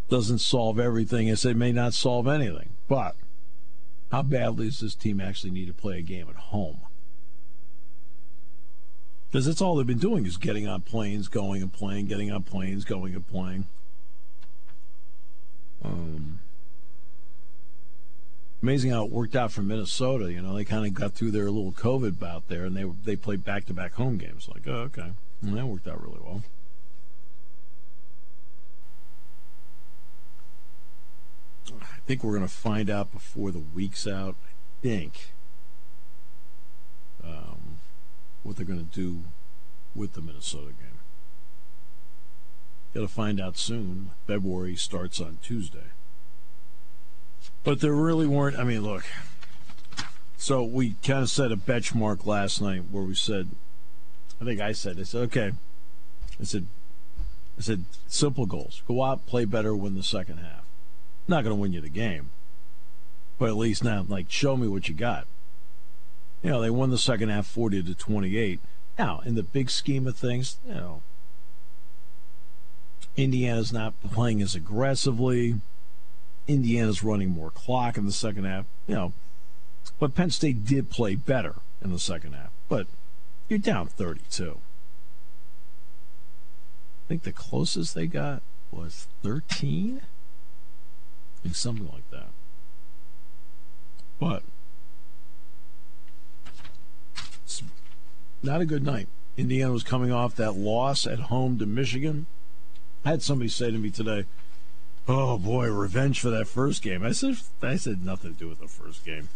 doesn't 0.09 0.39
solve 0.39 0.81
everything. 0.81 1.31
I 1.31 1.35
said, 1.35 1.53
it 1.53 1.57
may 1.57 1.73
not 1.73 1.95
solve 1.95 2.27
anything, 2.27 2.71
but 2.89 3.15
how 4.11 4.23
badly 4.23 4.67
does 4.67 4.81
this 4.81 4.95
team 4.95 5.21
actually 5.21 5.51
need 5.51 5.67
to 5.67 5.73
play 5.73 5.99
a 5.99 6.03
game 6.03 6.29
at 6.29 6.37
home? 6.37 6.81
Because 9.29 9.47
that's 9.47 9.61
all 9.61 9.77
they've 9.77 9.87
been 9.87 9.99
doing 9.99 10.25
is 10.27 10.37
getting 10.37 10.67
on 10.67 10.83
planes, 10.83 11.29
going 11.29 11.63
and 11.63 11.73
playing, 11.73 12.07
getting 12.07 12.33
on 12.33 12.43
planes, 12.43 12.85
going 12.85 13.15
and 13.15 13.27
playing. 13.27 13.67
Um, 15.85 16.41
amazing 18.63 18.91
how 18.91 19.05
it 19.05 19.11
worked 19.11 19.37
out 19.37 19.53
for 19.53 19.63
Minnesota. 19.63 20.33
You 20.33 20.43
know, 20.43 20.55
they 20.55 20.65
kind 20.65 20.87
of 20.87 20.95
got 20.95 21.15
through 21.15 21.31
their 21.31 21.51
little 21.51 21.73
COVID 21.73 22.19
bout 22.19 22.49
there, 22.49 22.65
and 22.65 22.77
they 22.77 22.85
they 23.05 23.17
played 23.17 23.45
back 23.45 23.67
to 23.67 23.75
back 23.75 23.95
home 23.95 24.19
games. 24.19 24.49
Like, 24.53 24.67
oh, 24.67 24.91
okay, 24.91 25.13
and 25.43 25.57
that 25.57 25.67
worked 25.67 25.89
out 25.89 26.03
really 26.03 26.21
well. 26.23 26.43
I 31.81 32.09
think 32.09 32.23
we're 32.23 32.37
going 32.37 32.49
to 32.49 32.55
find 32.55 32.89
out 32.89 33.13
before 33.13 33.51
the 33.51 33.63
week's 33.75 34.07
out. 34.07 34.37
I 34.45 34.53
think 34.83 35.33
um, 37.25 37.79
what 38.45 38.57
they're 38.57 38.65
going 38.65 38.87
to 38.87 38.95
do 38.95 39.25
with 39.95 40.13
the 40.13 40.21
Minnesota 40.21 40.67
game. 40.67 41.01
Got 42.95 43.01
to 43.01 43.09
find 43.09 43.41
out 43.41 43.57
soon. 43.57 44.13
February 44.27 44.77
starts 44.77 45.21
on 45.21 45.39
Tuesday. 45.43 45.91
But 47.67 47.81
there 47.81 47.93
really 47.93 48.29
weren't. 48.29 48.57
I 48.57 48.63
mean, 48.63 48.83
look. 48.83 49.03
So 50.37 50.63
we 50.63 50.95
kind 51.03 51.25
of 51.25 51.29
set 51.29 51.51
a 51.51 51.57
benchmark 51.57 52.25
last 52.25 52.63
night 52.63 52.85
where 52.93 53.03
we 53.03 53.17
said, 53.17 53.49
I 54.41 54.45
think 54.45 54.61
I 54.61 54.71
said, 54.71 55.01
I 55.01 55.03
said, 55.03 55.23
okay. 55.23 55.51
I 56.41 56.45
said, 56.45 56.67
I 57.59 57.63
said, 57.63 57.85
simple 58.07 58.47
goals. 58.47 58.83
Go 58.87 59.03
out, 59.03 59.27
play 59.27 59.47
better, 59.47 59.75
win 59.75 59.97
the 59.97 60.05
second 60.05 60.37
half. 60.37 60.63
Not 61.27 61.43
going 61.43 61.57
to 61.57 61.61
win 61.61 61.73
you 61.73 61.81
the 61.81 61.89
game, 61.89 62.31
but 63.37 63.49
at 63.49 63.57
least 63.57 63.83
now, 63.83 64.07
like, 64.09 64.31
show 64.31 64.57
me 64.57 64.69
what 64.69 64.89
you 64.89 64.95
got. 64.95 65.27
You 66.45 66.51
know, 66.51 66.61
they 66.61 66.71
won 66.71 66.91
the 66.91 66.99
second 66.99 67.31
half 67.31 67.49
40 67.49 67.83
to 67.83 67.95
28. 67.97 68.61
Now, 68.97 69.23
in 69.27 69.35
the 69.35 69.43
big 69.43 69.71
scheme 69.71 70.07
of 70.07 70.17
things, 70.17 70.59
you 70.69 70.75
know, 70.75 71.03
Indiana's 73.17 73.73
not 73.73 74.01
playing 74.13 74.41
as 74.41 74.55
aggressively. 74.55 75.57
Indiana's 76.47 77.03
running 77.03 77.31
more 77.31 77.51
clock 77.51 77.97
in 77.97 78.07
the 78.07 78.13
second 78.13 78.45
half, 78.45 78.67
you 78.87 78.95
know. 78.95 79.13
But 79.99 80.15
Penn 80.15 80.31
State 80.31 80.65
did 80.65 80.91
play 80.91 81.15
better 81.15 81.57
in 81.83 81.91
the 81.91 81.99
second 81.99 82.35
half. 82.35 82.51
But 82.69 82.87
you're 83.49 83.59
down 83.59 83.87
32. 83.87 84.59
I 87.05 87.09
think 87.09 87.23
the 87.23 87.33
closest 87.33 87.95
they 87.95 88.07
got 88.07 88.43
was 88.71 89.07
13? 89.23 90.01
I 90.03 91.43
think 91.43 91.55
something 91.55 91.89
like 91.93 92.11
that. 92.11 92.29
But 94.19 94.43
it's 97.45 97.63
not 98.43 98.61
a 98.61 98.67
good 98.67 98.85
night. 98.85 99.09
Indiana 99.37 99.73
was 99.73 99.83
coming 99.83 100.11
off 100.11 100.35
that 100.37 100.57
loss 100.57 101.07
at 101.07 101.19
home 101.21 101.59
to 101.59 101.67
Michigan. 101.67 102.27
I 103.05 103.11
had 103.11 103.23
somebody 103.23 103.49
say 103.49 103.71
to 103.71 103.79
me 103.79 103.91
today, 103.91 104.25
Oh 105.09 105.39
boy, 105.39 105.71
revenge 105.71 106.21
for 106.21 106.31
that 106.31 106.49
first 106.49 106.83
game. 106.83 107.05
I 107.05 107.13
said 107.13 107.37
I 107.63 107.77
said 107.77 108.05
nothing 108.05 108.35
to 108.35 108.39
do 108.39 108.49
with 108.49 108.61
the 108.61 108.69
first 108.69 109.05
game. 109.05 109.29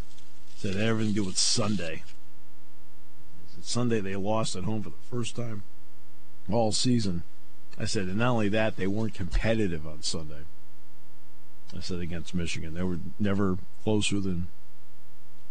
I 0.57 0.59
said 0.59 0.77
everything 0.77 1.15
to 1.15 1.21
do 1.21 1.27
with 1.27 1.39
Sunday. 1.39 2.03
Sunday 3.63 4.01
they 4.01 4.17
lost 4.17 4.57
at 4.57 4.65
home 4.65 4.83
for 4.83 4.91
the 4.91 4.97
first 5.11 5.37
time 5.37 5.63
all 6.51 6.73
season. 6.73 7.23
I 7.79 7.85
said, 7.85 8.05
and 8.05 8.17
not 8.17 8.31
only 8.31 8.49
that, 8.51 8.77
they 8.77 8.87
weren't 8.87 9.15
competitive 9.15 9.87
on 9.87 10.03
Sunday. 10.03 10.43
I 11.77 11.81
said 11.81 12.01
against 12.01 12.35
Michigan, 12.35 12.75
they 12.75 12.83
were 12.83 12.99
never 13.19 13.59
closer 13.83 14.21
than. 14.21 14.49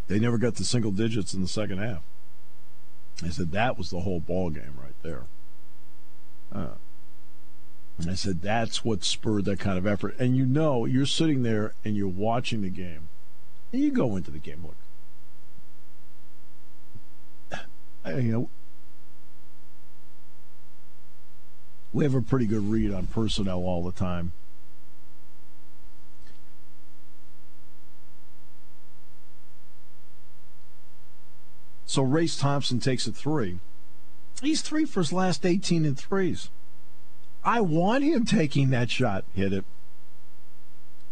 They 0.08 0.20
never 0.20 0.38
got 0.38 0.56
to 0.56 0.66
single 0.66 0.92
digits 0.92 1.34
in 1.34 1.42
the 1.42 1.48
second 1.48 1.78
half. 1.78 2.02
I 3.24 3.30
said 3.30 3.52
that 3.52 3.78
was 3.78 3.90
the 3.90 4.02
whole 4.02 4.20
ball 4.20 4.50
game 4.50 4.74
right 4.82 4.96
there. 5.04 5.24
Uh, 6.52 6.76
and 8.00 8.10
I 8.10 8.16
said, 8.16 8.42
that's 8.42 8.86
what 8.86 9.04
spurred 9.04 9.46
that 9.46 9.60
kind 9.60 9.78
of 9.78 9.86
effort. 9.86 10.16
And 10.18 10.36
you 10.38 10.46
know, 10.46 10.86
you're 10.86 11.06
sitting 11.06 11.44
there 11.44 11.74
and 11.84 11.98
you're 11.98 12.08
watching 12.08 12.62
the 12.62 12.70
game, 12.70 13.10
and 13.74 13.82
you 13.82 13.92
go 13.92 14.16
into 14.16 14.32
the 14.32 14.40
game. 14.40 14.66
Look, 17.52 17.62
you 18.08 18.32
know, 18.32 18.50
we 21.92 22.06
have 22.06 22.16
a 22.16 22.22
pretty 22.22 22.46
good 22.46 22.70
read 22.70 22.94
on 22.94 23.08
personnel 23.08 23.60
all 23.60 23.84
the 23.84 23.92
time. 23.92 24.32
So 31.86 32.04
Race 32.04 32.38
Thompson 32.38 32.80
takes 32.80 33.08
a 33.08 33.12
three. 33.12 33.60
He's 34.42 34.62
three 34.62 34.86
for 34.86 35.02
his 35.02 35.12
last 35.12 35.46
18 35.46 35.86
and 35.86 35.98
threes. 35.98 36.50
I 37.44 37.62
want 37.62 38.04
him 38.04 38.26
taking 38.26 38.70
that 38.72 38.90
shot. 38.90 39.24
Hit 39.34 39.54
it. 39.54 39.66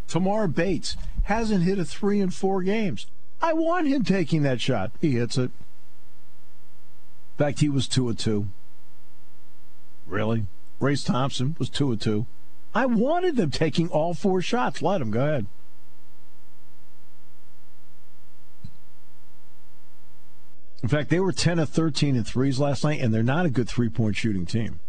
Tamar 0.08 0.48
Bates 0.48 0.96
hasn't 1.24 1.64
hit 1.64 1.80
a 1.80 1.86
three 1.86 2.20
in 2.20 2.30
four 2.30 2.64
games. 2.64 3.08
I 3.42 3.54
want 3.54 3.88
him 3.88 4.04
taking 4.04 4.44
that 4.44 4.62
shot. 4.62 4.92
He 5.00 5.12
hits 5.12 5.38
it. 5.38 5.52
In 7.32 7.46
fact, 7.46 7.60
he 7.60 7.70
was 7.70 7.88
two 7.88 8.10
of 8.10 8.18
two. 8.18 8.48
Really? 10.08 10.46
Race 10.80 11.04
Thompson 11.04 11.56
was 11.60 11.70
two 11.70 11.92
of 11.92 12.00
two. 12.00 12.26
I 12.74 12.86
wanted 12.86 13.36
them 13.36 13.52
taking 13.52 13.90
all 13.90 14.14
four 14.14 14.42
shots. 14.42 14.82
Let 14.82 15.00
them 15.00 15.12
go 15.12 15.22
ahead. 15.22 15.46
In 20.84 20.90
fact, 20.90 21.10
they 21.10 21.20
were 21.20 21.32
10 21.32 21.60
of 21.60 21.70
13 21.70 22.16
in 22.16 22.24
threes 22.24 22.60
last 22.60 22.84
night, 22.84 23.02
and 23.02 23.14
they're 23.14 23.24
not 23.24 23.46
a 23.46 23.50
good 23.50 23.68
three 23.68 23.90
point 23.90 24.16
shooting 24.16 24.46
team. 24.46 24.80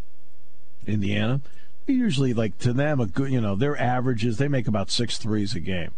Indiana. 0.89 1.41
Usually, 1.87 2.35
like 2.35 2.59
to 2.59 2.73
them, 2.73 3.01
a 3.01 3.07
good 3.07 3.31
you 3.31 3.41
know 3.41 3.55
their 3.55 3.77
averages 3.77 4.37
they 4.37 4.49
make 4.49 4.69
about 4.69 4.91
six 4.91 5.17
threes 5.17 5.55
a 5.55 5.61
game. 5.61 5.93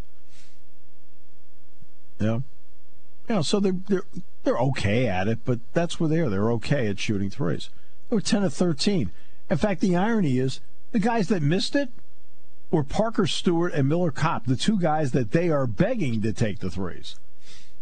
Yeah, 2.21 2.41
yeah. 3.29 3.41
So 3.41 3.59
they're 3.59 3.77
they're 3.89 4.05
they're 4.45 4.59
okay 4.59 5.09
at 5.09 5.27
it, 5.27 5.41
but 5.45 5.59
that's 5.73 5.99
where 5.99 6.09
they 6.09 6.21
are. 6.21 6.29
They're 6.29 6.53
okay 6.53 6.87
at 6.87 6.99
shooting 6.99 7.31
threes. 7.31 7.71
They 8.09 8.17
were 8.17 8.21
ten 8.21 8.45
of 8.45 8.55
thirteen. 8.55 9.11
In 9.49 9.57
fact, 9.57 9.81
the 9.81 9.97
irony 9.97 10.39
is 10.39 10.61
the 10.93 11.01
guys 11.01 11.29
that 11.29 11.43
missed 11.43 11.75
it 11.75 11.91
were 12.71 12.85
Parker 12.85 13.27
Stewart 13.27 13.73
and 13.75 13.89
Miller 13.89 14.13
Kopp, 14.13 14.47
the 14.47 14.57
two 14.57 14.79
guys 14.79 15.11
that 15.13 15.33
they 15.33 15.49
are 15.51 15.67
begging 15.67 16.23
to 16.23 16.33
take 16.33 16.61
the 16.61 16.71
threes. 16.71 17.17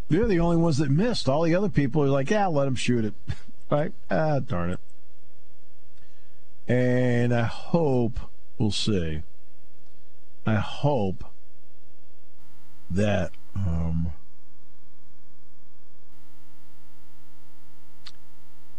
They're 0.08 0.26
the 0.26 0.40
only 0.40 0.56
ones 0.56 0.78
that 0.78 0.90
missed. 0.90 1.28
All 1.28 1.42
the 1.42 1.54
other 1.54 1.68
people 1.68 2.02
are 2.02 2.08
like, 2.08 2.30
yeah, 2.30 2.46
let 2.46 2.64
them 2.64 2.74
shoot 2.74 3.04
it. 3.04 3.14
right? 3.70 3.92
Ah, 4.10 4.38
darn 4.38 4.70
it. 4.70 4.80
And 6.68 7.34
I 7.34 7.44
hope, 7.44 8.20
we'll 8.58 8.70
see, 8.70 9.22
I 10.46 10.56
hope 10.56 11.24
that 12.90 13.30
um, 13.54 14.12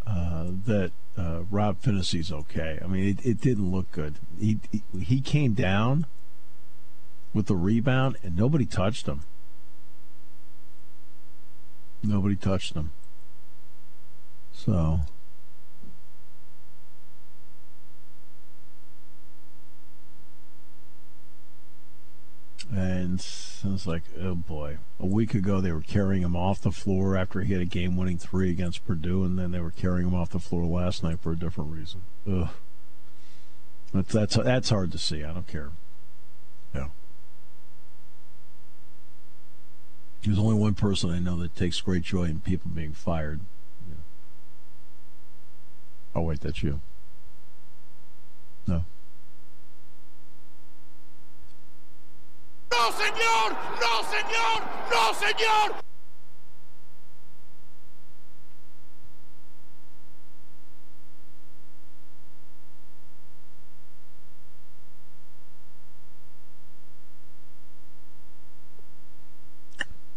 uh, 0.06 0.46
that 0.66 0.92
uh, 1.18 1.42
Rob 1.50 1.82
Phinisee's 1.82 2.32
okay. 2.32 2.80
I 2.84 2.88
mean, 2.88 3.08
it, 3.08 3.26
it 3.26 3.42
didn't 3.42 3.72
look 3.72 3.92
good. 3.92 4.16
He, 4.40 4.60
he 4.72 4.84
he 5.00 5.22
came 5.22 5.54
down 5.54 6.06
with 7.34 7.48
the 7.48 7.56
rebound, 7.56 8.18
and 8.24 8.36
nobody 8.36 8.66
touched 8.66 9.08
him. 9.08 9.22
Nobody 12.04 12.36
touched 12.36 12.76
him. 12.76 12.92
So. 14.54 15.02
And 22.72 23.26
I 23.66 23.70
was 23.70 23.88
like, 23.88 24.04
oh 24.22 24.36
boy. 24.36 24.78
A 25.00 25.06
week 25.06 25.34
ago, 25.34 25.60
they 25.60 25.72
were 25.72 25.82
carrying 25.82 26.22
him 26.22 26.36
off 26.36 26.62
the 26.62 26.72
floor 26.72 27.18
after 27.18 27.42
he 27.42 27.54
had 27.54 27.62
a 27.62 27.66
game 27.66 27.98
winning 27.98 28.18
three 28.20 28.52
against 28.52 28.86
Purdue, 28.86 29.24
and 29.24 29.40
then 29.40 29.52
they 29.52 29.60
were 29.60 29.72
carrying 29.72 30.08
him 30.10 30.16
off 30.16 30.30
the 30.30 30.40
floor 30.40 30.66
last 30.66 31.04
night 31.04 31.20
for 31.20 31.32
a 31.32 31.36
different 31.36 31.72
reason. 31.72 32.02
Ugh. 32.30 32.50
That's, 33.94 34.14
that's, 34.14 34.36
that's 34.36 34.70
hard 34.70 34.92
to 34.92 35.00
see. 35.00 35.24
I 35.24 35.34
don't 35.34 35.48
care. 35.48 35.72
Yeah. 36.76 36.90
There's 40.24 40.38
only 40.38 40.56
one 40.56 40.76
person 40.76 41.10
I 41.10 41.18
know 41.18 41.38
that 41.38 41.56
takes 41.56 41.82
great 41.82 42.04
joy 42.04 42.26
in 42.26 42.42
people 42.42 42.70
being 42.70 42.94
fired. 42.94 43.40
Yeah. 43.90 43.96
Oh, 46.14 46.22
wait, 46.22 46.42
that's 46.42 46.62
you. 46.62 46.82
No. 48.68 48.86
¡No, 52.90 52.96
señor! 52.96 53.56
¡No, 53.80 54.04
señor! 54.04 54.64
¡No, 54.90 55.14
señor! 55.14 55.76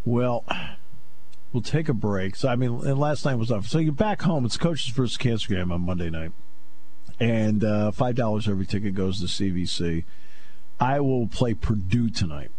Well, 0.07 0.45
we'll 1.53 1.63
take 1.63 1.91
a 1.91 1.93
break. 1.93 2.37
So, 2.37 2.49
I 2.49 2.57
mean, 2.57 2.79
last 2.79 3.27
night 3.27 3.35
was 3.35 3.51
off. 3.51 3.67
So 3.67 3.81
you're 3.81 3.93
back 3.93 4.23
home. 4.23 4.47
It's 4.47 4.57
Coaches 4.57 4.89
versus 4.95 5.19
Cancer 5.19 5.55
game 5.55 5.71
on 5.71 5.83
Monday 5.83 6.09
night. 6.09 6.33
And 7.21 7.63
uh, 7.63 7.93
$5 7.95 8.49
every 8.49 8.65
ticket 8.65 8.95
goes 8.95 9.21
to 9.21 9.27
CVC. 9.27 10.05
I 10.81 11.01
will 11.01 11.27
play 11.27 11.53
Purdue 11.53 12.09
tonight. 12.09 12.51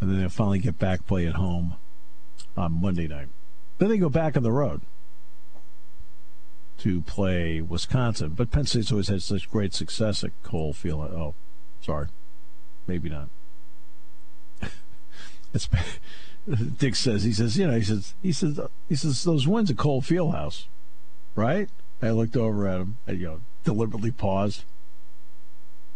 And 0.00 0.10
then 0.10 0.20
they'll 0.20 0.28
finally 0.28 0.58
get 0.58 0.78
back 0.78 1.06
play 1.06 1.26
at 1.26 1.34
home 1.34 1.74
on 2.56 2.80
Monday 2.80 3.08
night. 3.08 3.28
Then 3.78 3.88
they 3.88 3.98
go 3.98 4.08
back 4.08 4.36
on 4.36 4.42
the 4.42 4.52
road 4.52 4.82
to 6.78 7.00
play 7.02 7.60
Wisconsin. 7.60 8.30
But 8.30 8.50
Penn 8.50 8.66
State's 8.66 8.90
always 8.90 9.08
had 9.08 9.22
such 9.22 9.50
great 9.50 9.74
success 9.74 10.22
at 10.24 10.30
Cole 10.42 10.72
Field. 10.72 11.10
Oh, 11.12 11.34
sorry. 11.80 12.08
Maybe 12.86 13.08
not. 13.08 13.28
it's, 15.54 15.68
Dick 16.78 16.94
says, 16.94 17.24
he 17.24 17.32
says, 17.32 17.58
you 17.58 17.66
know, 17.66 17.76
he 17.76 17.82
says, 17.82 18.14
he 18.22 18.32
says, 18.32 18.60
he 18.88 18.94
says, 18.94 19.24
those 19.24 19.46
wins 19.46 19.70
at 19.70 19.76
Cole 19.76 20.00
Fieldhouse, 20.00 20.66
right? 21.34 21.68
I 22.00 22.10
looked 22.10 22.36
over 22.36 22.66
at 22.66 22.80
him 22.80 22.98
and, 23.06 23.18
you 23.18 23.26
know, 23.26 23.40
deliberately 23.64 24.12
paused. 24.12 24.64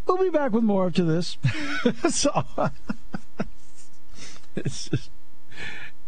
We'll 0.05 0.17
be 0.17 0.29
back 0.29 0.51
with 0.51 0.63
more 0.63 0.85
after 0.85 1.03
this. 1.03 1.37
so 2.09 2.45
it's 4.55 4.89
just, 4.89 5.11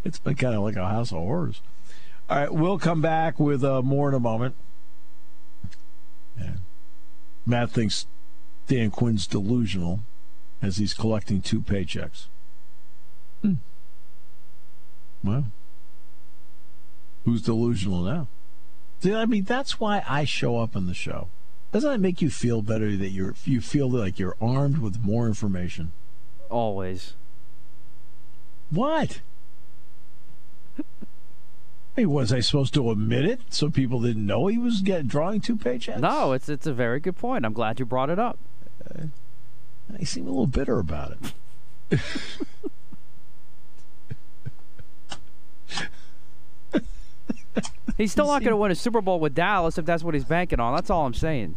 it's 0.04 0.20
been 0.20 0.36
kind 0.36 0.56
of 0.56 0.64
like 0.64 0.76
a 0.76 0.88
house 0.88 1.12
of 1.12 1.20
horrors. 1.20 1.62
All 2.30 2.38
right, 2.38 2.54
we'll 2.54 2.80
come 2.80 3.02
back 3.02 3.40
with 3.40 3.64
uh, 3.64 3.82
more 3.82 4.10
in 4.10 4.16
a 4.16 4.20
moment. 4.20 4.56
Matt 7.46 7.70
thinks 7.70 8.08
Dan 8.68 8.90
Quinn's 8.90 9.28
delusional 9.28 10.00
as 10.62 10.78
he's 10.78 10.94
collecting 10.94 11.42
two 11.42 11.62
paychecks. 11.62 12.26
Hmm. 13.42 13.54
Well, 15.24 15.46
who's 17.24 17.44
delusional 17.44 18.02
now? 18.02 18.28
See, 19.02 19.14
I 19.14 19.26
mean, 19.26 19.44
that's 19.44 19.80
why 19.80 20.04
I 20.08 20.26
show 20.26 20.60
up 20.60 20.76
on 20.76 20.88
the 20.88 20.94
show. 20.94 21.28
Doesn't 21.72 21.92
that 21.92 22.00
make 22.00 22.22
you 22.22 22.30
feel 22.30 22.62
better 22.62 22.96
that 22.96 23.10
you're 23.10 23.36
you 23.44 23.62
feel 23.62 23.90
like 23.90 24.18
you're 24.18 24.38
armed 24.42 24.80
with 24.80 25.04
more 25.04 25.28
information? 25.28 25.92
Always. 26.50 27.14
What? 28.72 29.22
Hey, 31.96 32.06
was 32.06 32.34
I 32.34 32.42
supposed 32.42 32.74
to 32.74 32.92
admit 32.92 33.26
it 33.26 33.40
so 33.50 33.70
people 33.70 34.02
didn't 34.02 34.26
know 34.26 34.48
he 34.48 34.58
was 34.58 34.82
getting 34.82 35.08
drawing 35.08 35.40
two 35.40 35.56
paychecks? 35.56 36.00
No, 36.00 36.34
it's 36.34 36.50
it's 36.50 36.68
a 36.68 36.74
very 36.74 37.00
good 37.00 37.16
point. 37.16 37.46
I'm 37.46 37.54
glad 37.54 37.80
you 37.80 37.86
brought 37.86 38.10
it 38.10 38.20
up. 38.20 38.38
Uh, 38.84 39.06
I 39.98 40.04
seem 40.04 40.26
a 40.26 40.30
little 40.30 40.48
bitter 40.48 40.80
about 40.80 41.16
it. 41.92 42.00
he's 47.98 48.12
still 48.12 48.28
not 48.28 48.42
going 48.42 48.52
to 48.52 48.58
win 48.58 48.72
a 48.72 48.76
Super 48.76 49.00
Bowl 49.00 49.20
with 49.20 49.34
Dallas 49.34 49.78
if 49.78 49.86
that's 49.86 50.04
what 50.04 50.14
he's 50.14 50.26
banking 50.26 50.60
on. 50.60 50.76
That's 50.76 50.90
all 50.90 51.06
I'm 51.06 51.14
saying. 51.14 51.56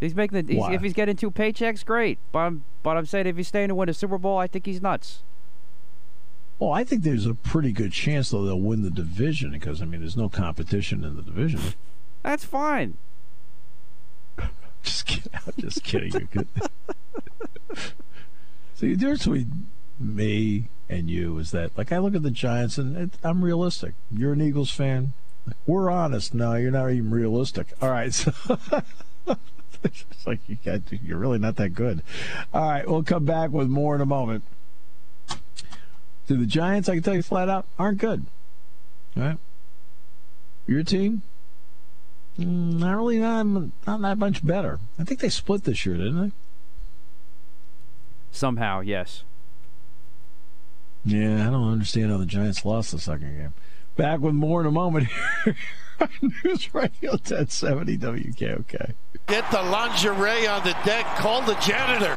He's 0.00 0.14
making 0.14 0.46
the, 0.46 0.54
he's, 0.54 0.68
if 0.68 0.82
he's 0.82 0.92
getting 0.92 1.16
two 1.16 1.30
paychecks, 1.30 1.84
great. 1.84 2.18
But 2.32 2.40
I'm 2.40 2.64
but 2.82 2.96
I'm 2.96 3.06
saying 3.06 3.26
if 3.26 3.36
he's 3.36 3.48
staying 3.48 3.68
to 3.68 3.74
win 3.74 3.88
a 3.88 3.94
Super 3.94 4.18
Bowl, 4.18 4.36
I 4.36 4.46
think 4.46 4.66
he's 4.66 4.82
nuts. 4.82 5.22
Well, 6.58 6.72
I 6.72 6.84
think 6.84 7.02
there's 7.02 7.26
a 7.26 7.34
pretty 7.34 7.72
good 7.72 7.92
chance 7.92 8.30
though 8.30 8.44
they'll 8.44 8.58
win 8.58 8.82
the 8.82 8.90
division 8.90 9.50
because 9.50 9.82
I 9.82 9.84
mean 9.84 10.00
there's 10.00 10.16
no 10.16 10.28
competition 10.28 11.04
in 11.04 11.16
the 11.16 11.22
division. 11.22 11.60
That's 12.22 12.44
fine. 12.44 12.96
just 14.82 15.06
kidding. 15.06 15.32
I'm 15.34 15.52
just 15.58 15.84
kidding. 15.84 16.12
You 16.12 16.26
could. 16.26 16.48
See, 18.74 18.90
the 18.90 18.96
difference 18.96 19.24
between 19.24 19.66
me 19.98 20.68
and 20.88 21.08
you 21.08 21.38
is 21.38 21.50
that, 21.52 21.76
like, 21.76 21.92
I 21.92 21.98
look 21.98 22.14
at 22.14 22.22
the 22.22 22.30
Giants 22.30 22.78
and 22.78 22.96
it, 22.96 23.10
I'm 23.22 23.44
realistic. 23.44 23.94
You're 24.10 24.32
an 24.32 24.42
Eagles 24.42 24.70
fan. 24.70 25.12
We're 25.66 25.90
honest. 25.90 26.34
No, 26.34 26.54
you're 26.54 26.70
not 26.70 26.90
even 26.90 27.10
realistic. 27.10 27.68
All 27.80 27.90
right, 27.90 28.12
so. 28.12 28.32
it's 29.84 30.26
like 30.26 30.40
you 30.48 30.58
got 30.64 30.80
you're 30.90 31.18
really 31.18 31.38
not 31.38 31.56
that 31.56 31.70
good. 31.70 32.02
All 32.52 32.68
right, 32.68 32.88
we'll 32.88 33.02
come 33.02 33.24
back 33.24 33.50
with 33.50 33.68
more 33.68 33.94
in 33.94 34.00
a 34.00 34.06
moment. 34.06 34.42
To 36.28 36.36
the 36.36 36.46
Giants, 36.46 36.88
I 36.88 36.94
can 36.94 37.02
tell 37.02 37.14
you 37.14 37.22
flat 37.22 37.48
out, 37.48 37.66
aren't 37.78 37.98
good. 37.98 38.26
All 39.16 39.22
right, 39.22 39.38
your 40.66 40.82
team, 40.82 41.22
mm, 42.38 42.78
not 42.78 42.96
really, 42.96 43.18
not, 43.18 43.44
not 43.86 44.00
that 44.02 44.18
much 44.18 44.44
better. 44.44 44.80
I 44.98 45.04
think 45.04 45.20
they 45.20 45.28
split 45.28 45.64
this 45.64 45.86
year, 45.86 45.96
didn't 45.96 46.20
they? 46.20 46.32
Somehow, 48.32 48.80
yes. 48.80 49.22
Yeah, 51.04 51.46
I 51.46 51.50
don't 51.50 51.72
understand 51.72 52.10
how 52.10 52.18
the 52.18 52.26
Giants 52.26 52.64
lost 52.64 52.90
the 52.90 52.98
second 52.98 53.38
game. 53.38 53.54
Back 53.94 54.20
with 54.20 54.34
more 54.34 54.60
in 54.60 54.66
a 54.66 54.72
moment 54.72 55.06
here. 55.06 55.56
News 56.44 56.74
Radio 56.74 57.12
1070 57.12 57.96
WKOK. 57.96 58.92
Get 59.26 59.50
the 59.50 59.62
lingerie 59.62 60.46
on 60.46 60.64
the 60.64 60.76
deck. 60.84 61.06
Call 61.16 61.42
the 61.42 61.54
janitor. 61.54 62.16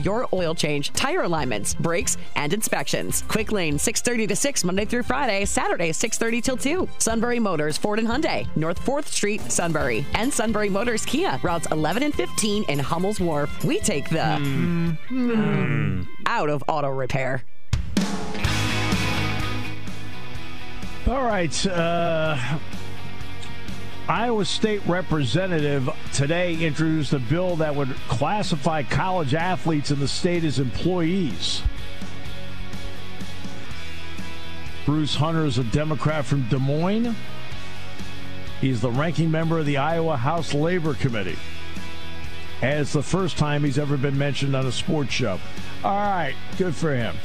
your 0.03 0.27
oil 0.33 0.53
change, 0.53 0.91
tire 0.93 1.23
alignments, 1.23 1.73
brakes, 1.73 2.17
and 2.35 2.53
inspections. 2.53 3.23
Quick 3.27 3.51
Lane, 3.51 3.77
6:30 3.77 4.27
to 4.27 4.35
6 4.35 4.63
Monday 4.63 4.85
through 4.85 5.03
Friday, 5.03 5.45
Saturday 5.45 5.91
6:30 5.91 6.41
till 6.41 6.57
2. 6.57 6.87
Sunbury 6.97 7.39
Motors, 7.39 7.77
Ford 7.77 7.99
and 7.99 8.07
Hyundai, 8.07 8.45
North 8.55 8.79
4th 8.85 9.07
Street, 9.07 9.41
Sunbury, 9.51 10.05
and 10.15 10.33
Sunbury 10.33 10.69
Motors 10.69 11.05
Kia, 11.05 11.39
routes 11.43 11.67
11 11.71 12.03
and 12.03 12.13
15 12.13 12.65
in 12.69 12.79
Hummel's 12.79 13.19
Wharf. 13.19 13.63
We 13.63 13.79
take 13.79 14.09
the 14.09 14.37
mm. 14.39 14.97
Mm. 15.09 16.07
out 16.25 16.49
of 16.49 16.63
auto 16.67 16.89
repair. 16.89 17.43
All 21.07 21.23
right. 21.23 21.65
Uh, 21.65 22.37
Iowa 24.11 24.43
State 24.43 24.85
representative 24.87 25.89
today 26.11 26.55
introduced 26.55 27.13
a 27.13 27.19
bill 27.19 27.55
that 27.55 27.73
would 27.73 27.95
classify 28.09 28.83
college 28.83 29.33
athletes 29.33 29.89
in 29.89 30.01
the 30.01 30.07
state 30.07 30.43
as 30.43 30.59
employees. 30.59 31.61
Bruce 34.85 35.15
Hunter 35.15 35.45
is 35.45 35.59
a 35.59 35.63
Democrat 35.63 36.25
from 36.25 36.45
Des 36.49 36.57
Moines. 36.57 37.15
He's 38.59 38.81
the 38.81 38.91
ranking 38.91 39.31
member 39.31 39.59
of 39.59 39.65
the 39.65 39.77
Iowa 39.77 40.17
House 40.17 40.53
Labor 40.53 40.93
Committee. 40.93 41.39
And 42.61 42.81
it's 42.81 42.91
the 42.91 43.01
first 43.01 43.37
time 43.37 43.63
he's 43.63 43.79
ever 43.79 43.95
been 43.95 44.17
mentioned 44.17 44.57
on 44.57 44.65
a 44.65 44.73
sports 44.73 45.13
show. 45.13 45.39
All 45.85 45.95
right, 45.95 46.35
good 46.57 46.75
for 46.75 46.93
him. 46.93 47.15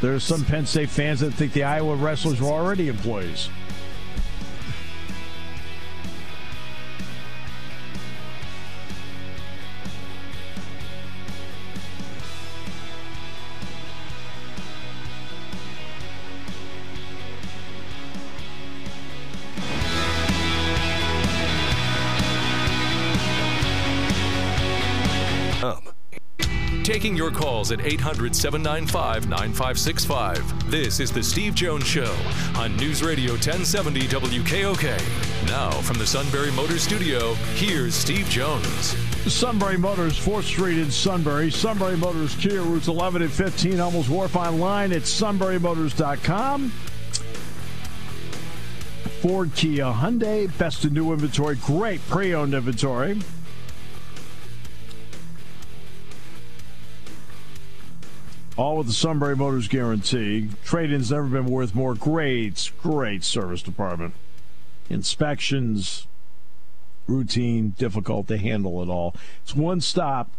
There 0.00 0.14
are 0.14 0.20
some 0.20 0.44
Penn 0.44 0.66
State 0.66 0.90
fans 0.90 1.20
that 1.20 1.32
think 1.32 1.52
the 1.52 1.64
Iowa 1.64 1.94
wrestlers 1.94 2.40
were 2.40 2.48
already 2.48 2.88
employees. 2.88 3.48
Calls 27.56 27.72
at 27.72 27.80
800 27.80 28.36
795 28.36 29.30
9565. 29.30 30.70
This 30.70 31.00
is 31.00 31.10
The 31.10 31.22
Steve 31.22 31.54
Jones 31.54 31.86
Show 31.86 32.14
on 32.54 32.76
News 32.76 33.02
Radio 33.02 33.32
1070 33.32 34.00
WKOK. 34.02 35.46
Now, 35.46 35.70
from 35.70 35.96
the 35.96 36.06
Sunbury 36.06 36.52
Motors 36.52 36.82
Studio, 36.82 37.32
here's 37.54 37.94
Steve 37.94 38.28
Jones. 38.28 38.94
Sunbury 39.32 39.78
Motors, 39.78 40.18
4th 40.18 40.42
Street 40.42 40.76
in 40.76 40.90
Sunbury. 40.90 41.50
Sunbury 41.50 41.96
Motors, 41.96 42.34
Kia, 42.34 42.60
routes 42.60 42.88
11 42.88 43.22
and 43.22 43.32
15, 43.32 43.78
Hummels 43.78 44.10
Wharf 44.10 44.36
online 44.36 44.92
at 44.92 45.02
sunburymotors.com. 45.02 46.68
Ford, 49.22 49.50
Kia, 49.54 49.84
Hyundai, 49.84 50.58
best 50.58 50.84
in 50.84 50.92
new 50.92 51.10
inventory, 51.10 51.56
great 51.64 52.06
pre 52.10 52.34
owned 52.34 52.52
inventory. 52.52 53.18
All 58.56 58.78
with 58.78 58.86
the 58.86 58.92
Sunbury 58.94 59.36
Motors 59.36 59.68
guarantee. 59.68 60.48
Trade 60.64 60.90
in's 60.90 61.10
never 61.10 61.26
been 61.26 61.46
worth 61.46 61.74
more. 61.74 61.94
Great, 61.94 62.70
great 62.82 63.22
service 63.22 63.60
department. 63.60 64.14
Inspections, 64.88 66.06
routine, 67.06 67.74
difficult 67.76 68.28
to 68.28 68.38
handle 68.38 68.82
it 68.82 68.88
all. 68.88 69.14
It's 69.42 69.54
one 69.54 69.82
stop 69.82 70.30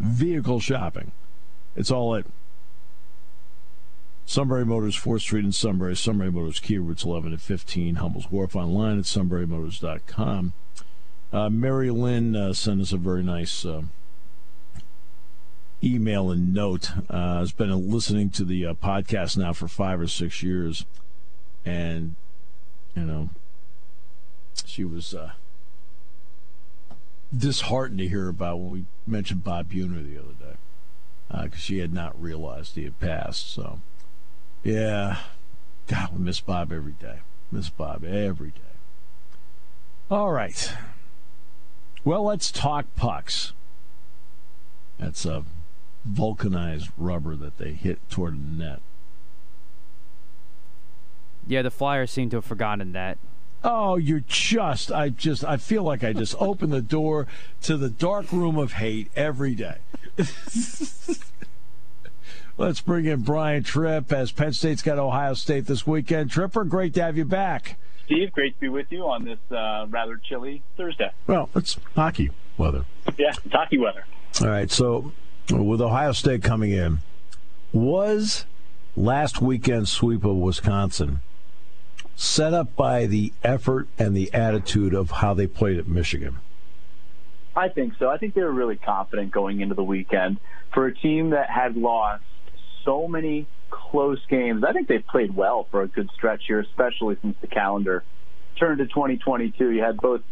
vehicle 0.00 0.60
shopping. 0.60 1.12
It's 1.76 1.90
all 1.90 2.14
at 2.16 2.24
Sunbury 4.24 4.64
Motors, 4.64 4.96
4th 4.96 5.20
Street 5.20 5.44
in 5.44 5.52
Sunbury. 5.52 5.94
Sunbury 5.94 6.32
Motors, 6.32 6.58
Kia 6.58 6.80
routes 6.80 7.04
11 7.04 7.32
and 7.32 7.42
15. 7.42 7.96
Hummel's 7.96 8.30
Wharf 8.30 8.56
online 8.56 8.98
at 8.98 9.04
sunburymotors.com. 9.04 10.54
Uh, 11.32 11.50
Mary 11.50 11.90
Lynn 11.90 12.34
uh, 12.34 12.52
sent 12.54 12.80
us 12.80 12.92
a 12.92 12.96
very 12.96 13.22
nice. 13.22 13.66
Uh, 13.66 13.82
email 15.84 16.30
and 16.30 16.54
note. 16.54 16.90
Uh, 17.10 17.38
has 17.38 17.52
been 17.52 17.90
listening 17.90 18.30
to 18.30 18.44
the 18.44 18.66
uh, 18.66 18.74
podcast 18.74 19.36
now 19.36 19.52
for 19.52 19.68
five 19.68 20.00
or 20.00 20.06
six 20.08 20.42
years, 20.42 20.84
and 21.64 22.14
you 22.94 23.02
know, 23.02 23.30
she 24.64 24.84
was 24.84 25.14
uh, 25.14 25.32
disheartened 27.36 27.98
to 27.98 28.08
hear 28.08 28.28
about 28.28 28.58
when 28.58 28.70
we 28.70 28.84
mentioned 29.06 29.44
Bob 29.44 29.70
Buhner 29.70 30.04
the 30.04 30.18
other 30.18 30.34
day 30.34 30.56
because 31.28 31.52
uh, 31.52 31.62
she 31.62 31.78
had 31.78 31.92
not 31.92 32.20
realized 32.20 32.74
he 32.74 32.84
had 32.84 32.98
passed. 33.00 33.52
So, 33.52 33.80
yeah, 34.62 35.18
God, 35.86 36.10
we 36.12 36.24
miss 36.24 36.40
Bob 36.40 36.72
every 36.72 36.92
day. 36.92 37.20
Miss 37.50 37.68
Bob 37.68 38.04
every 38.04 38.50
day. 38.50 38.60
All 40.10 40.32
right. 40.32 40.72
Well, 42.04 42.24
let's 42.24 42.50
talk 42.50 42.86
pucks. 42.94 43.52
That's 44.98 45.24
a 45.24 45.44
vulcanized 46.04 46.90
rubber 46.96 47.34
that 47.36 47.58
they 47.58 47.72
hit 47.72 47.98
toward 48.10 48.34
the 48.34 48.64
net. 48.64 48.80
Yeah, 51.46 51.62
the 51.62 51.70
Flyers 51.70 52.10
seem 52.10 52.30
to 52.30 52.36
have 52.36 52.44
forgotten 52.44 52.92
that. 52.92 53.18
Oh, 53.62 53.96
you're 53.96 54.24
just, 54.26 54.92
I 54.92 55.08
just, 55.08 55.44
I 55.44 55.56
feel 55.56 55.82
like 55.82 56.04
I 56.04 56.12
just 56.12 56.34
opened 56.40 56.72
the 56.72 56.82
door 56.82 57.26
to 57.62 57.76
the 57.76 57.90
dark 57.90 58.30
room 58.32 58.56
of 58.58 58.74
hate 58.74 59.10
every 59.16 59.54
day. 59.54 59.78
Let's 62.56 62.80
bring 62.80 63.06
in 63.06 63.22
Brian 63.22 63.64
Tripp 63.64 64.12
as 64.12 64.30
Penn 64.30 64.52
State's 64.52 64.82
got 64.82 64.98
Ohio 64.98 65.34
State 65.34 65.66
this 65.66 65.86
weekend. 65.86 66.30
Tripper, 66.30 66.64
great 66.64 66.94
to 66.94 67.02
have 67.02 67.16
you 67.16 67.24
back. 67.24 67.76
Steve, 68.04 68.30
great 68.32 68.54
to 68.54 68.60
be 68.60 68.68
with 68.68 68.86
you 68.92 69.08
on 69.08 69.24
this 69.24 69.38
uh, 69.50 69.86
rather 69.88 70.16
chilly 70.18 70.62
Thursday. 70.76 71.10
Well, 71.26 71.48
it's 71.56 71.78
hockey 71.96 72.30
weather. 72.56 72.84
Yeah, 73.18 73.30
it's 73.30 73.52
hockey 73.52 73.78
weather. 73.78 74.04
All 74.40 74.48
right, 74.48 74.70
so 74.70 75.12
with 75.50 75.80
Ohio 75.80 76.12
State 76.12 76.42
coming 76.42 76.70
in, 76.70 76.98
was 77.72 78.46
last 78.96 79.40
weekend's 79.42 79.90
sweep 79.90 80.24
of 80.24 80.36
Wisconsin 80.36 81.20
set 82.16 82.54
up 82.54 82.76
by 82.76 83.06
the 83.06 83.32
effort 83.42 83.88
and 83.98 84.16
the 84.16 84.32
attitude 84.32 84.94
of 84.94 85.10
how 85.10 85.34
they 85.34 85.46
played 85.46 85.78
at 85.78 85.88
Michigan? 85.88 86.38
I 87.56 87.68
think 87.68 87.94
so. 87.98 88.08
I 88.08 88.18
think 88.18 88.34
they 88.34 88.42
were 88.42 88.52
really 88.52 88.76
confident 88.76 89.30
going 89.30 89.60
into 89.60 89.74
the 89.74 89.84
weekend. 89.84 90.38
For 90.72 90.86
a 90.86 90.94
team 90.94 91.30
that 91.30 91.50
had 91.50 91.76
lost 91.76 92.24
so 92.84 93.06
many 93.06 93.46
close 93.70 94.24
games, 94.26 94.64
I 94.64 94.72
think 94.72 94.88
they 94.88 94.98
played 94.98 95.34
well 95.34 95.66
for 95.70 95.82
a 95.82 95.88
good 95.88 96.10
stretch 96.14 96.44
here, 96.46 96.60
especially 96.60 97.16
since 97.22 97.36
the 97.40 97.46
calendar 97.46 98.02
turned 98.58 98.78
to 98.78 98.86
2022. 98.86 99.70
You 99.70 99.82
had 99.82 99.96
both 99.96 100.22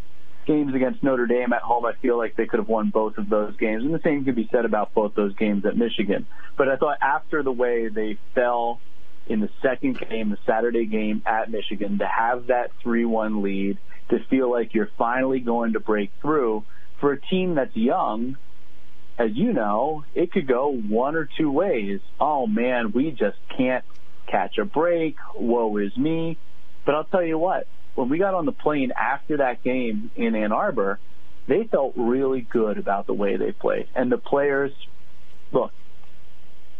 games 0.46 0.74
against 0.74 1.02
Notre 1.02 1.26
Dame 1.26 1.52
at 1.52 1.62
home, 1.62 1.84
I 1.84 1.92
feel 2.00 2.18
like 2.18 2.36
they 2.36 2.46
could 2.46 2.58
have 2.58 2.68
won 2.68 2.90
both 2.90 3.18
of 3.18 3.28
those 3.28 3.56
games. 3.56 3.84
And 3.84 3.94
the 3.94 4.00
same 4.02 4.24
could 4.24 4.36
be 4.36 4.48
said 4.52 4.64
about 4.64 4.94
both 4.94 5.14
those 5.14 5.34
games 5.34 5.64
at 5.64 5.76
Michigan. 5.76 6.26
But 6.56 6.68
I 6.68 6.76
thought 6.76 6.98
after 7.00 7.42
the 7.42 7.52
way 7.52 7.88
they 7.88 8.18
fell 8.34 8.80
in 9.26 9.40
the 9.40 9.50
second 9.62 9.98
game, 10.08 10.30
the 10.30 10.38
Saturday 10.46 10.86
game 10.86 11.22
at 11.26 11.50
Michigan, 11.50 11.98
to 11.98 12.06
have 12.06 12.48
that 12.48 12.70
3 12.82 13.04
1 13.04 13.42
lead, 13.42 13.78
to 14.10 14.18
feel 14.28 14.50
like 14.50 14.74
you're 14.74 14.90
finally 14.98 15.40
going 15.40 15.74
to 15.74 15.80
break 15.80 16.10
through 16.20 16.64
for 17.00 17.12
a 17.12 17.20
team 17.20 17.54
that's 17.54 17.76
young. 17.76 18.36
As 19.18 19.30
you 19.34 19.52
know, 19.52 20.04
it 20.14 20.32
could 20.32 20.48
go 20.48 20.72
one 20.72 21.16
or 21.16 21.28
two 21.38 21.50
ways. 21.50 22.00
Oh 22.18 22.46
man, 22.46 22.92
we 22.92 23.10
just 23.10 23.36
can't 23.56 23.84
catch 24.26 24.58
a 24.58 24.64
break. 24.64 25.16
Woe 25.34 25.76
is 25.76 25.96
me. 25.96 26.38
But 26.84 26.94
I'll 26.94 27.04
tell 27.04 27.22
you 27.22 27.38
what, 27.38 27.68
when 27.94 28.08
we 28.08 28.18
got 28.18 28.34
on 28.34 28.46
the 28.46 28.52
plane 28.52 28.92
after 28.96 29.38
that 29.38 29.62
game 29.62 30.10
in 30.16 30.34
Ann 30.34 30.52
Arbor, 30.52 30.98
they 31.46 31.64
felt 31.64 31.94
really 31.96 32.40
good 32.40 32.78
about 32.78 33.06
the 33.06 33.14
way 33.14 33.36
they 33.36 33.52
played. 33.52 33.88
And 33.94 34.10
the 34.10 34.18
players, 34.18 34.72
look, 35.50 35.72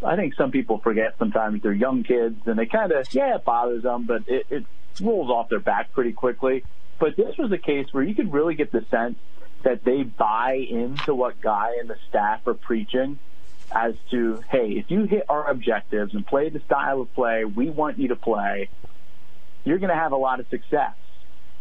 I 0.05 0.17
think 0.17 0.35
some 0.35 0.51
people 0.51 0.79
forget 0.79 1.15
sometimes 1.19 1.63
they're 1.63 1.73
young 1.73 2.03
kids 2.03 2.47
and 2.47 2.59
they 2.59 2.67
kind 2.67 2.93
of, 2.93 3.07
yeah, 3.13 3.37
it 3.37 3.45
bothers 3.45 3.83
them, 3.83 4.05
but 4.05 4.23
it, 4.29 4.47
it 4.51 4.65
rolls 5.01 5.31
off 5.31 5.49
their 5.49 5.61
back 5.61 5.93
pretty 5.93 6.13
quickly. 6.13 6.65
But 6.99 7.17
this 7.17 7.37
was 7.37 7.53
a 7.53 7.59
case 7.59 7.87
where 7.93 8.03
you 8.03 8.15
could 8.15 8.33
really 8.33 8.55
get 8.55 8.73
the 8.73 8.85
sense 8.91 9.17
that 9.63 9.85
they 9.85 10.03
buy 10.03 10.55
into 10.55 11.15
what 11.15 11.41
Guy 11.41 11.77
and 11.81 11.89
the 11.89 11.97
staff 12.09 12.47
are 12.47 12.55
preaching 12.55 13.19
as 13.71 13.95
to, 14.11 14.43
hey, 14.51 14.73
if 14.73 14.91
you 14.91 15.05
hit 15.05 15.25
our 15.29 15.49
objectives 15.49 16.15
and 16.15 16.27
play 16.27 16.49
the 16.49 16.61
style 16.61 17.01
of 17.01 17.15
play 17.15 17.45
we 17.45 17.71
want 17.71 17.99
you 17.99 18.09
to 18.09 18.17
play, 18.17 18.69
you're 19.65 19.79
going 19.79 19.91
to 19.91 19.97
have 19.97 20.13
a 20.13 20.17
lot 20.17 20.41
of 20.41 20.49
success. 20.49 20.95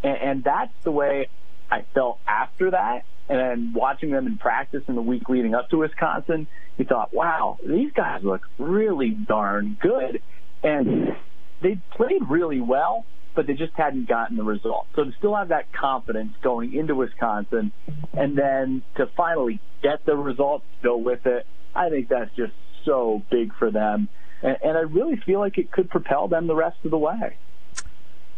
And, 0.04 0.18
and 0.18 0.44
that's 0.44 0.74
the 0.84 0.92
way 0.92 1.28
I 1.70 1.86
felt 1.94 2.20
after 2.28 2.72
that. 2.72 3.06
And 3.30 3.74
watching 3.74 4.12
them 4.12 4.28
in 4.28 4.38
practice 4.38 4.84
in 4.88 4.96
the 4.96 5.02
week 5.02 5.30
leading 5.30 5.56
up 5.56 5.70
to 5.70 5.78
Wisconsin, 5.78 6.48
you 6.78 6.86
thought, 6.86 7.14
wow, 7.14 7.58
these 7.66 7.92
guys 7.94 8.24
look 8.24 8.42
really 8.58 9.10
darn 9.10 9.78
good. 9.80 10.22
And 10.64 11.16
they 11.62 11.80
played 11.92 12.28
really 12.28 12.60
well, 12.60 13.06
but 13.36 13.48
they 13.48 13.54
just 13.54 13.74
hadn't 13.74 14.10
gotten 14.10 14.36
the 14.36 14.44
result. 14.44 14.88
So 14.96 15.06
to 15.06 15.12
still 15.18 15.36
have 15.36 15.50
that 15.50 15.72
confidence 15.72 16.34
going 16.42 16.74
into 16.74 16.96
Wisconsin 16.96 17.72
and 18.14 18.38
then 18.38 18.84
to 18.98 19.08
finally 19.16 19.62
get 19.82 20.06
the 20.06 20.18
results, 20.18 20.66
go 20.84 20.98
with 20.98 21.26
it, 21.26 21.46
I 21.74 21.90
think 21.90 22.10
that's 22.10 22.36
just 22.36 22.54
so 22.84 23.22
big 23.32 23.54
for 23.56 23.72
them. 23.72 24.10
And, 24.42 24.58
and 24.62 24.78
I 24.78 24.82
really 24.82 25.16
feel 25.26 25.40
like 25.40 25.58
it 25.58 25.72
could 25.72 25.90
propel 25.90 26.28
them 26.28 26.48
the 26.48 26.56
rest 26.56 26.78
of 26.84 26.92
the 26.92 26.98
way 26.98 27.38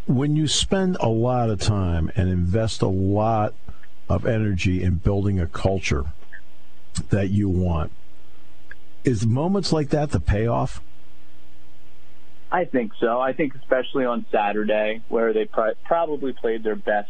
when 0.06 0.36
you 0.36 0.48
spend 0.48 0.98
a 1.00 1.08
lot 1.08 1.50
of 1.50 1.60
time 1.60 2.12
and 2.16 2.30
invest 2.30 2.82
a 2.82 2.88
lot 2.88 3.54
of 4.10 4.26
energy 4.26 4.84
in 4.84 4.96
building 4.96 5.40
a 5.40 5.48
culture 5.48 6.06
that 7.10 7.30
you 7.30 7.50
want, 7.50 7.92
is 9.04 9.26
moments 9.26 9.72
like 9.72 9.90
that 9.90 10.12
the 10.12 10.20
payoff? 10.20 10.82
I 12.52 12.66
think 12.66 12.92
so. 13.00 13.20
I 13.20 13.34
think 13.34 13.56
especially 13.56 14.06
on 14.06 14.26
Saturday, 14.32 15.02
where 15.10 15.34
they 15.34 15.46
pr- 15.46 15.72
probably 15.86 16.34
played 16.34 16.64
their 16.64 16.76
best 16.76 17.10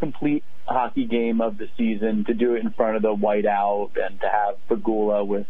complete 0.00 0.44
hockey 0.66 1.04
game 1.04 1.40
of 1.40 1.58
the 1.58 1.68
season, 1.76 2.24
to 2.24 2.34
do 2.34 2.54
it 2.54 2.62
in 2.62 2.70
front 2.70 2.96
of 2.96 3.02
the 3.02 3.14
whiteout 3.14 3.90
and 4.02 4.20
to 4.20 4.28
have 4.28 4.56
Pegula 4.68 5.26
with 5.26 5.46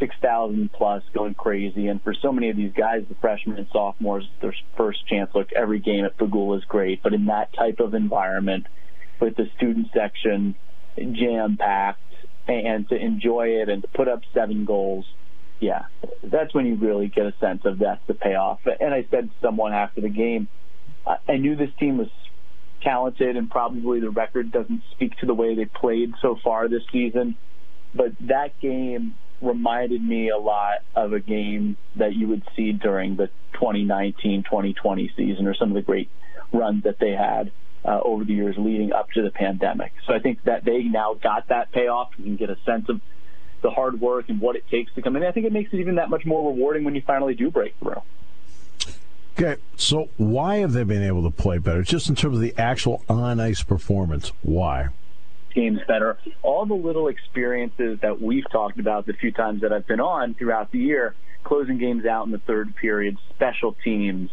6,000 0.00 0.72
plus 0.72 1.02
going 1.14 1.34
crazy. 1.34 1.86
And 1.86 2.02
for 2.02 2.14
so 2.14 2.32
many 2.32 2.50
of 2.50 2.56
these 2.56 2.72
guys, 2.72 3.04
the 3.08 3.14
freshmen 3.16 3.58
and 3.58 3.68
sophomores, 3.72 4.28
their 4.40 4.54
first 4.76 5.06
chance. 5.06 5.30
Look, 5.34 5.52
every 5.52 5.78
game 5.78 6.04
at 6.04 6.16
Pegula 6.16 6.58
is 6.58 6.64
great, 6.64 7.02
but 7.02 7.14
in 7.14 7.26
that 7.26 7.52
type 7.52 7.78
of 7.78 7.94
environment 7.94 8.66
with 9.20 9.36
the 9.36 9.48
student 9.56 9.88
section 9.94 10.56
jam 10.96 11.56
packed 11.56 12.00
and 12.48 12.88
to 12.88 12.96
enjoy 12.96 13.48
it 13.60 13.68
and 13.68 13.82
to 13.82 13.88
put 13.88 14.08
up 14.08 14.22
seven 14.34 14.64
goals, 14.64 15.04
yeah, 15.60 15.82
that's 16.24 16.54
when 16.54 16.66
you 16.66 16.74
really 16.74 17.08
get 17.08 17.26
a 17.26 17.34
sense 17.38 17.62
of 17.64 17.78
that's 17.78 18.00
the 18.06 18.14
payoff. 18.14 18.60
And 18.80 18.94
I 18.94 19.06
said 19.10 19.28
to 19.28 19.34
someone 19.42 19.72
after 19.72 20.00
the 20.00 20.08
game, 20.08 20.48
I 21.28 21.36
knew 21.36 21.54
this 21.54 21.70
team 21.78 21.98
was 21.98 22.08
talented 22.82 23.36
and 23.36 23.50
probably 23.50 24.00
the 24.00 24.10
record 24.10 24.50
doesn't 24.50 24.82
speak 24.92 25.16
to 25.18 25.26
the 25.26 25.34
way 25.34 25.54
they 25.54 25.66
played 25.66 26.14
so 26.22 26.38
far 26.42 26.68
this 26.68 26.82
season. 26.90 27.36
But 27.94 28.12
that 28.20 28.58
game 28.60 29.14
reminded 29.40 30.02
me 30.02 30.28
a 30.28 30.36
lot 30.36 30.78
of 30.94 31.12
a 31.12 31.20
game 31.20 31.76
that 31.96 32.14
you 32.14 32.28
would 32.28 32.42
see 32.56 32.72
during 32.72 33.16
the 33.16 33.30
2019-2020 33.54 35.16
season 35.16 35.46
or 35.46 35.54
some 35.54 35.68
of 35.68 35.74
the 35.74 35.82
great 35.82 36.10
runs 36.52 36.84
that 36.84 36.98
they 36.98 37.12
had 37.12 37.52
uh, 37.84 38.00
over 38.02 38.24
the 38.24 38.34
years 38.34 38.56
leading 38.58 38.92
up 38.92 39.10
to 39.12 39.22
the 39.22 39.30
pandemic. 39.30 39.92
So 40.06 40.14
I 40.14 40.18
think 40.18 40.42
that 40.44 40.64
they 40.64 40.82
now 40.82 41.14
got 41.14 41.48
that 41.48 41.72
payoff. 41.72 42.10
You 42.18 42.24
can 42.24 42.36
get 42.36 42.50
a 42.50 42.56
sense 42.66 42.88
of 42.88 43.00
the 43.62 43.70
hard 43.70 44.00
work 44.00 44.28
and 44.28 44.40
what 44.40 44.56
it 44.56 44.64
takes 44.70 44.92
to 44.94 45.02
come 45.02 45.16
in. 45.16 45.22
I 45.22 45.32
think 45.32 45.46
it 45.46 45.52
makes 45.52 45.72
it 45.72 45.80
even 45.80 45.96
that 45.96 46.10
much 46.10 46.24
more 46.24 46.50
rewarding 46.50 46.84
when 46.84 46.94
you 46.94 47.02
finally 47.06 47.34
do 47.34 47.50
break 47.50 47.74
through. 47.78 48.02
Okay, 49.38 49.60
so 49.76 50.10
why 50.16 50.56
have 50.56 50.72
they 50.72 50.84
been 50.84 51.02
able 51.02 51.22
to 51.22 51.30
play 51.30 51.58
better? 51.58 51.82
Just 51.82 52.08
in 52.08 52.14
terms 52.14 52.36
of 52.36 52.42
the 52.42 52.54
actual 52.58 53.02
on 53.08 53.40
ice 53.40 53.62
performance, 53.62 54.32
why? 54.42 54.88
Games 55.54 55.80
better. 55.86 56.18
All 56.42 56.66
the 56.66 56.74
little 56.74 57.08
experiences 57.08 57.98
that 58.02 58.20
we've 58.20 58.48
talked 58.50 58.78
about 58.78 59.06
the 59.06 59.14
few 59.14 59.32
times 59.32 59.62
that 59.62 59.72
I've 59.72 59.86
been 59.86 60.00
on 60.00 60.34
throughout 60.34 60.70
the 60.70 60.78
year, 60.78 61.14
closing 61.44 61.78
games 61.78 62.06
out 62.06 62.26
in 62.26 62.32
the 62.32 62.38
third 62.38 62.74
period, 62.76 63.16
special 63.34 63.74
teams. 63.84 64.30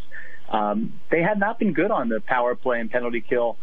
Um, 0.49 0.99
they 1.11 1.21
had 1.21 1.39
not 1.39 1.59
been 1.59 1.73
good 1.73 1.91
on 1.91 2.09
the 2.09 2.21
power 2.21 2.55
play 2.55 2.79
and 2.79 2.89
penalty 2.89 3.23
kill. 3.27 3.57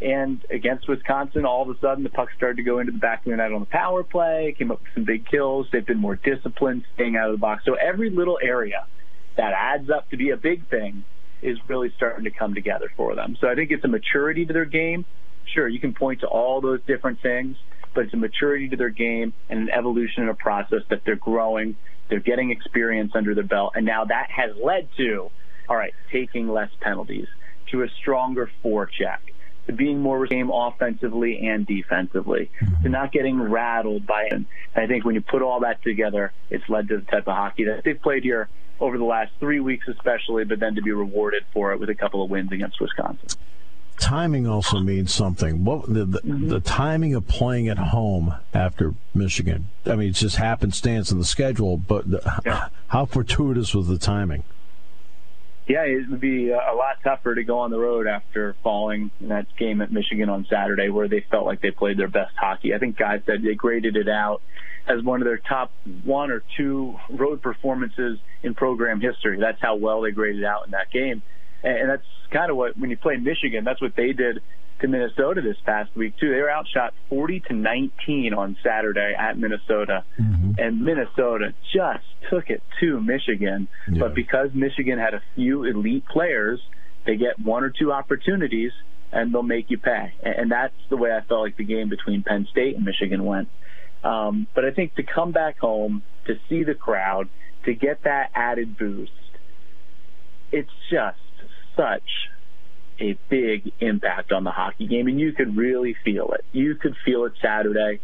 And 0.00 0.44
against 0.50 0.88
Wisconsin, 0.88 1.46
all 1.46 1.62
of 1.62 1.74
a 1.74 1.80
sudden 1.80 2.04
the 2.04 2.10
puck 2.10 2.28
started 2.36 2.56
to 2.56 2.62
go 2.62 2.80
into 2.80 2.92
the 2.92 2.98
back 2.98 3.24
of 3.24 3.30
the 3.30 3.36
net 3.36 3.52
on 3.52 3.60
the 3.60 3.66
power 3.66 4.02
play, 4.02 4.54
came 4.58 4.70
up 4.70 4.80
with 4.82 4.92
some 4.94 5.04
big 5.04 5.26
kills. 5.26 5.68
They've 5.72 5.86
been 5.86 5.98
more 5.98 6.16
disciplined, 6.16 6.84
staying 6.94 7.16
out 7.16 7.30
of 7.30 7.32
the 7.32 7.40
box. 7.40 7.64
So 7.64 7.74
every 7.74 8.10
little 8.10 8.38
area 8.42 8.86
that 9.36 9.52
adds 9.56 9.88
up 9.88 10.10
to 10.10 10.16
be 10.16 10.30
a 10.30 10.36
big 10.36 10.68
thing 10.68 11.04
is 11.40 11.58
really 11.68 11.92
starting 11.96 12.24
to 12.24 12.30
come 12.30 12.54
together 12.54 12.90
for 12.96 13.14
them. 13.14 13.36
So 13.40 13.48
I 13.48 13.54
think 13.54 13.70
it's 13.70 13.84
a 13.84 13.88
maturity 13.88 14.44
to 14.44 14.52
their 14.52 14.64
game. 14.64 15.06
Sure, 15.52 15.68
you 15.68 15.80
can 15.80 15.94
point 15.94 16.20
to 16.20 16.26
all 16.26 16.60
those 16.60 16.80
different 16.86 17.20
things, 17.22 17.56
but 17.94 18.04
it's 18.04 18.14
a 18.14 18.16
maturity 18.16 18.68
to 18.68 18.76
their 18.76 18.90
game 18.90 19.32
and 19.48 19.60
an 19.60 19.70
evolution 19.70 20.22
and 20.22 20.30
a 20.30 20.34
process 20.34 20.80
that 20.90 21.02
they're 21.04 21.16
growing. 21.16 21.76
They're 22.08 22.20
getting 22.20 22.50
experience 22.50 23.12
under 23.14 23.34
their 23.34 23.44
belt. 23.44 23.72
And 23.74 23.86
now 23.86 24.04
that 24.04 24.28
has 24.30 24.50
led 24.62 24.88
to, 24.96 25.30
all 25.68 25.76
right, 25.76 25.94
taking 26.12 26.48
less 26.48 26.70
penalties, 26.80 27.26
to 27.70 27.82
a 27.82 27.88
stronger 28.00 28.50
forecheck, 28.64 29.18
to 29.66 29.72
being 29.72 30.00
more 30.00 30.26
game 30.26 30.50
offensively 30.52 31.48
and 31.48 31.66
defensively, 31.66 32.50
to 32.82 32.88
not 32.88 33.12
getting 33.12 33.40
rattled 33.40 34.06
by 34.06 34.24
it. 34.24 34.32
And 34.32 34.46
I 34.76 34.86
think 34.86 35.04
when 35.04 35.14
you 35.14 35.20
put 35.20 35.42
all 35.42 35.60
that 35.60 35.82
together, 35.82 36.32
it's 36.50 36.68
led 36.68 36.88
to 36.88 36.98
the 36.98 37.04
type 37.04 37.26
of 37.26 37.34
hockey 37.34 37.64
that 37.64 37.82
they've 37.84 38.00
played 38.00 38.22
here 38.22 38.48
over 38.78 38.98
the 38.98 39.04
last 39.04 39.32
three 39.40 39.58
weeks, 39.60 39.88
especially, 39.88 40.44
but 40.44 40.60
then 40.60 40.74
to 40.74 40.82
be 40.82 40.92
rewarded 40.92 41.44
for 41.52 41.72
it 41.72 41.80
with 41.80 41.88
a 41.88 41.94
couple 41.94 42.22
of 42.22 42.30
wins 42.30 42.52
against 42.52 42.80
Wisconsin. 42.80 43.28
Timing 43.98 44.46
also 44.46 44.78
means 44.80 45.12
something. 45.12 45.64
What 45.64 45.86
the, 45.86 46.04
the, 46.04 46.20
mm-hmm. 46.20 46.48
the 46.48 46.60
timing 46.60 47.14
of 47.14 47.26
playing 47.26 47.68
at 47.68 47.78
home 47.78 48.34
after 48.52 48.94
Michigan? 49.14 49.66
I 49.84 49.96
mean, 49.96 50.10
it's 50.10 50.20
just 50.20 50.36
happenstance 50.36 51.10
in 51.10 51.18
the 51.18 51.24
schedule, 51.24 51.76
but 51.76 52.10
the, 52.10 52.40
yeah. 52.44 52.68
how 52.88 53.06
fortuitous 53.06 53.74
was 53.74 53.88
the 53.88 53.98
timing? 53.98 54.44
Yeah, 55.66 55.82
it 55.82 56.08
would 56.08 56.20
be 56.20 56.50
a 56.50 56.74
lot 56.76 56.98
tougher 57.02 57.34
to 57.34 57.42
go 57.42 57.58
on 57.58 57.72
the 57.72 57.78
road 57.78 58.06
after 58.06 58.54
falling 58.62 59.10
in 59.20 59.28
that 59.28 59.46
game 59.56 59.80
at 59.80 59.90
Michigan 59.90 60.28
on 60.28 60.46
Saturday, 60.48 60.90
where 60.90 61.08
they 61.08 61.24
felt 61.28 61.44
like 61.44 61.60
they 61.60 61.72
played 61.72 61.98
their 61.98 62.08
best 62.08 62.34
hockey. 62.36 62.72
I 62.72 62.78
think 62.78 62.96
guys 62.96 63.22
said 63.26 63.42
they 63.42 63.54
graded 63.54 63.96
it 63.96 64.08
out 64.08 64.42
as 64.86 65.02
one 65.02 65.20
of 65.20 65.26
their 65.26 65.38
top 65.38 65.72
one 66.04 66.30
or 66.30 66.44
two 66.56 66.96
road 67.10 67.42
performances 67.42 68.20
in 68.44 68.54
program 68.54 69.00
history. 69.00 69.40
That's 69.40 69.60
how 69.60 69.74
well 69.74 70.02
they 70.02 70.12
graded 70.12 70.44
out 70.44 70.66
in 70.66 70.70
that 70.70 70.92
game. 70.92 71.22
And 71.62 71.90
that's 71.90 72.06
kind 72.30 72.50
of 72.50 72.56
what, 72.56 72.78
when 72.78 72.90
you 72.90 72.96
play 72.96 73.16
Michigan, 73.16 73.64
that's 73.64 73.80
what 73.80 73.96
they 73.96 74.12
did 74.12 74.40
to 74.80 74.88
Minnesota 74.88 75.40
this 75.40 75.56
past 75.64 75.94
week, 75.96 76.18
too. 76.18 76.30
They 76.30 76.40
were 76.40 76.50
outshot 76.50 76.92
40 77.08 77.40
to 77.48 77.54
19 77.54 78.34
on 78.34 78.56
Saturday 78.62 79.14
at 79.18 79.38
Minnesota. 79.38 80.04
Mm-hmm. 80.20 80.52
And 80.58 80.82
Minnesota 80.82 81.54
just 81.72 82.04
took 82.30 82.50
it 82.50 82.62
to 82.80 83.00
Michigan. 83.00 83.68
Yeah. 83.90 84.00
But 84.00 84.14
because 84.14 84.50
Michigan 84.54 84.98
had 84.98 85.14
a 85.14 85.22
few 85.34 85.64
elite 85.64 86.04
players, 86.06 86.60
they 87.06 87.16
get 87.16 87.38
one 87.38 87.64
or 87.64 87.70
two 87.70 87.92
opportunities 87.92 88.72
and 89.12 89.32
they'll 89.32 89.42
make 89.42 89.70
you 89.70 89.78
pay. 89.78 90.12
And 90.22 90.50
that's 90.50 90.74
the 90.90 90.96
way 90.96 91.10
I 91.10 91.20
felt 91.26 91.40
like 91.40 91.56
the 91.56 91.64
game 91.64 91.88
between 91.88 92.22
Penn 92.22 92.46
State 92.50 92.76
and 92.76 92.84
Michigan 92.84 93.24
went. 93.24 93.48
Um, 94.04 94.46
but 94.54 94.64
I 94.64 94.72
think 94.72 94.94
to 94.96 95.02
come 95.02 95.32
back 95.32 95.58
home, 95.58 96.02
to 96.26 96.34
see 96.48 96.64
the 96.64 96.74
crowd, 96.74 97.28
to 97.64 97.74
get 97.74 98.04
that 98.04 98.30
added 98.34 98.76
boost, 98.76 99.12
it's 100.52 100.70
just 100.90 101.18
such 101.76 102.30
a 102.98 103.18
big 103.28 103.72
impact 103.80 104.32
on 104.32 104.44
the 104.44 104.50
hockey 104.50 104.86
game, 104.86 105.06
and 105.06 105.20
you 105.20 105.32
could 105.32 105.56
really 105.56 105.94
feel 106.04 106.32
it. 106.32 106.44
You 106.52 106.74
could 106.74 106.96
feel 107.04 107.24
it 107.26 107.34
Saturday. 107.42 108.00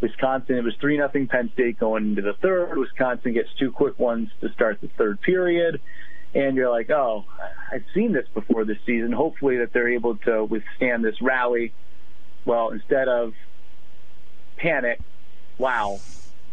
Wisconsin, 0.00 0.56
it 0.56 0.64
was 0.64 0.74
3 0.80 0.98
nothing 0.98 1.26
Penn 1.26 1.50
State 1.54 1.78
going 1.78 2.10
into 2.10 2.22
the 2.22 2.34
third. 2.34 2.76
Wisconsin 2.78 3.32
gets 3.32 3.48
two 3.58 3.72
quick 3.72 3.98
ones 3.98 4.28
to 4.40 4.52
start 4.52 4.80
the 4.80 4.88
third 4.88 5.20
period. 5.20 5.80
And 6.34 6.54
you're 6.56 6.70
like, 6.70 6.90
oh, 6.90 7.24
I've 7.72 7.84
seen 7.94 8.12
this 8.12 8.26
before 8.34 8.64
this 8.66 8.76
season. 8.84 9.10
Hopefully 9.12 9.58
that 9.58 9.72
they're 9.72 9.88
able 9.88 10.16
to 10.18 10.44
withstand 10.44 11.02
this 11.02 11.20
rally. 11.22 11.72
Well, 12.44 12.70
instead 12.70 13.08
of 13.08 13.32
panic, 14.58 15.00
wow, 15.56 15.98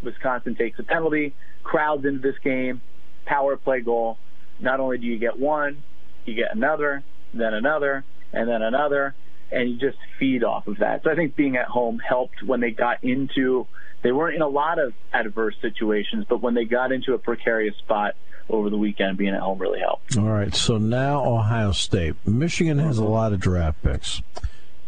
Wisconsin 0.02 0.54
takes 0.54 0.78
a 0.78 0.82
penalty, 0.82 1.34
crowds 1.62 2.06
into 2.06 2.20
this 2.20 2.38
game, 2.38 2.80
power 3.26 3.56
play 3.56 3.80
goal. 3.80 4.16
Not 4.58 4.80
only 4.80 4.96
do 4.96 5.06
you 5.06 5.18
get 5.18 5.38
one, 5.38 5.82
you 6.26 6.34
get 6.34 6.54
another, 6.54 7.02
then 7.32 7.54
another, 7.54 8.04
and 8.32 8.48
then 8.48 8.62
another, 8.62 9.14
and 9.50 9.70
you 9.70 9.76
just 9.76 9.98
feed 10.18 10.44
off 10.44 10.66
of 10.66 10.78
that. 10.78 11.02
So 11.02 11.10
I 11.10 11.14
think 11.14 11.36
being 11.36 11.56
at 11.56 11.66
home 11.66 11.98
helped 11.98 12.42
when 12.42 12.60
they 12.60 12.70
got 12.70 13.02
into, 13.04 13.66
they 14.02 14.12
weren't 14.12 14.36
in 14.36 14.42
a 14.42 14.48
lot 14.48 14.78
of 14.78 14.92
adverse 15.12 15.56
situations, 15.60 16.26
but 16.28 16.40
when 16.40 16.54
they 16.54 16.64
got 16.64 16.92
into 16.92 17.14
a 17.14 17.18
precarious 17.18 17.76
spot, 17.76 18.14
over 18.48 18.70
the 18.70 18.76
weekend, 18.76 19.16
being 19.16 19.34
at 19.34 19.40
home 19.40 19.58
really 19.58 19.80
helped. 19.80 20.16
All 20.16 20.24
right, 20.24 20.54
so 20.54 20.78
now 20.78 21.24
Ohio 21.24 21.72
State. 21.72 22.14
Michigan 22.26 22.78
has 22.78 22.98
a 22.98 23.04
lot 23.04 23.32
of 23.32 23.40
draft 23.40 23.82
picks. 23.82 24.22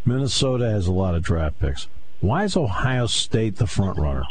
Minnesota 0.04 0.70
has 0.70 0.86
a 0.86 0.92
lot 0.92 1.14
of 1.14 1.22
draft 1.22 1.58
picks. 1.58 1.88
Why 2.20 2.44
is 2.44 2.56
Ohio 2.56 3.06
State 3.06 3.56
the 3.56 3.66
front 3.66 3.98
runner? 3.98 4.24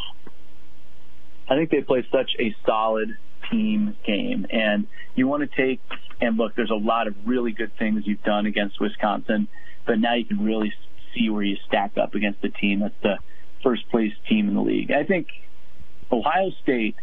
I 1.50 1.56
think 1.56 1.70
they 1.70 1.82
play 1.82 2.06
such 2.12 2.32
a 2.40 2.56
solid 2.66 3.18
team 3.52 3.96
game, 4.06 4.46
and 4.50 4.88
you 5.16 5.28
want 5.28 5.50
to 5.50 5.56
take 5.56 5.82
and 6.22 6.38
look. 6.38 6.56
There's 6.56 6.72
a 6.72 6.76
lot 6.76 7.08
of 7.08 7.16
really 7.28 7.52
good 7.52 7.76
things 7.78 8.06
you've 8.06 8.24
done 8.24 8.46
against 8.46 8.80
Wisconsin, 8.80 9.48
but 9.86 10.00
now 10.00 10.14
you 10.16 10.26
can 10.26 10.44
really 10.44 10.74
see 11.14 11.30
where 11.30 11.44
you 11.44 11.58
stack 11.68 11.98
up 11.98 12.16
against 12.16 12.42
the 12.42 12.50
team 12.50 12.80
that's 12.80 12.96
the 13.02 13.18
first 13.64 13.90
place 13.90 14.14
team 14.28 14.48
in 14.48 14.56
the 14.56 14.62
league. 14.62 14.92
I 14.92 15.04
think 15.04 15.28
Ohio 16.12 16.52
State 16.62 16.96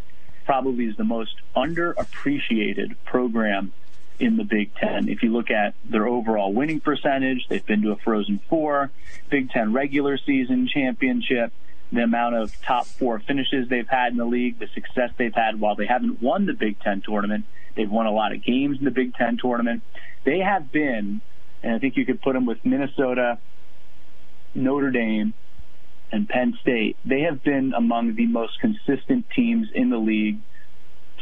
probably 0.44 0.86
is 0.86 0.96
the 0.96 1.04
most 1.04 1.34
underappreciated 1.56 2.96
program 3.04 3.72
in 4.18 4.36
the 4.36 4.44
Big 4.44 4.74
Ten. 4.76 5.08
If 5.08 5.22
you 5.22 5.32
look 5.32 5.50
at 5.50 5.74
their 5.84 6.06
overall 6.06 6.52
winning 6.52 6.80
percentage, 6.80 7.46
they've 7.48 7.64
been 7.64 7.82
to 7.82 7.92
a 7.92 7.96
Frozen 7.96 8.40
Four, 8.48 8.90
Big 9.30 9.50
Ten 9.50 9.72
regular 9.72 10.18
season 10.18 10.68
championship, 10.68 11.52
the 11.92 12.02
amount 12.02 12.34
of 12.34 12.52
top 12.62 12.86
four 12.86 13.18
finishes 13.20 13.68
they've 13.68 13.88
had 13.88 14.12
in 14.12 14.18
the 14.18 14.24
league, 14.24 14.58
the 14.58 14.68
success 14.74 15.10
they've 15.18 15.34
had 15.34 15.60
while 15.60 15.76
they 15.76 15.86
haven't 15.86 16.22
won 16.22 16.46
the 16.46 16.54
Big 16.54 16.80
Ten 16.80 17.02
tournament. 17.04 17.44
They've 17.76 17.90
won 17.90 18.06
a 18.06 18.12
lot 18.12 18.32
of 18.32 18.42
games 18.42 18.78
in 18.78 18.84
the 18.84 18.90
Big 18.90 19.14
Ten 19.14 19.36
tournament. 19.36 19.82
They 20.24 20.38
have 20.38 20.72
been, 20.72 21.20
and 21.62 21.74
I 21.74 21.78
think 21.78 21.96
you 21.96 22.06
could 22.06 22.22
put 22.22 22.32
them 22.32 22.46
with 22.46 22.64
Minnesota, 22.64 23.38
Notre 24.54 24.90
Dame, 24.90 25.34
and 26.10 26.28
Penn 26.28 26.56
State. 26.60 26.96
They 27.04 27.22
have 27.22 27.42
been 27.42 27.72
among 27.76 28.14
the 28.14 28.26
most 28.26 28.58
consistent 28.60 29.26
teams 29.34 29.68
in 29.74 29.90
the 29.90 29.98
league. 29.98 30.38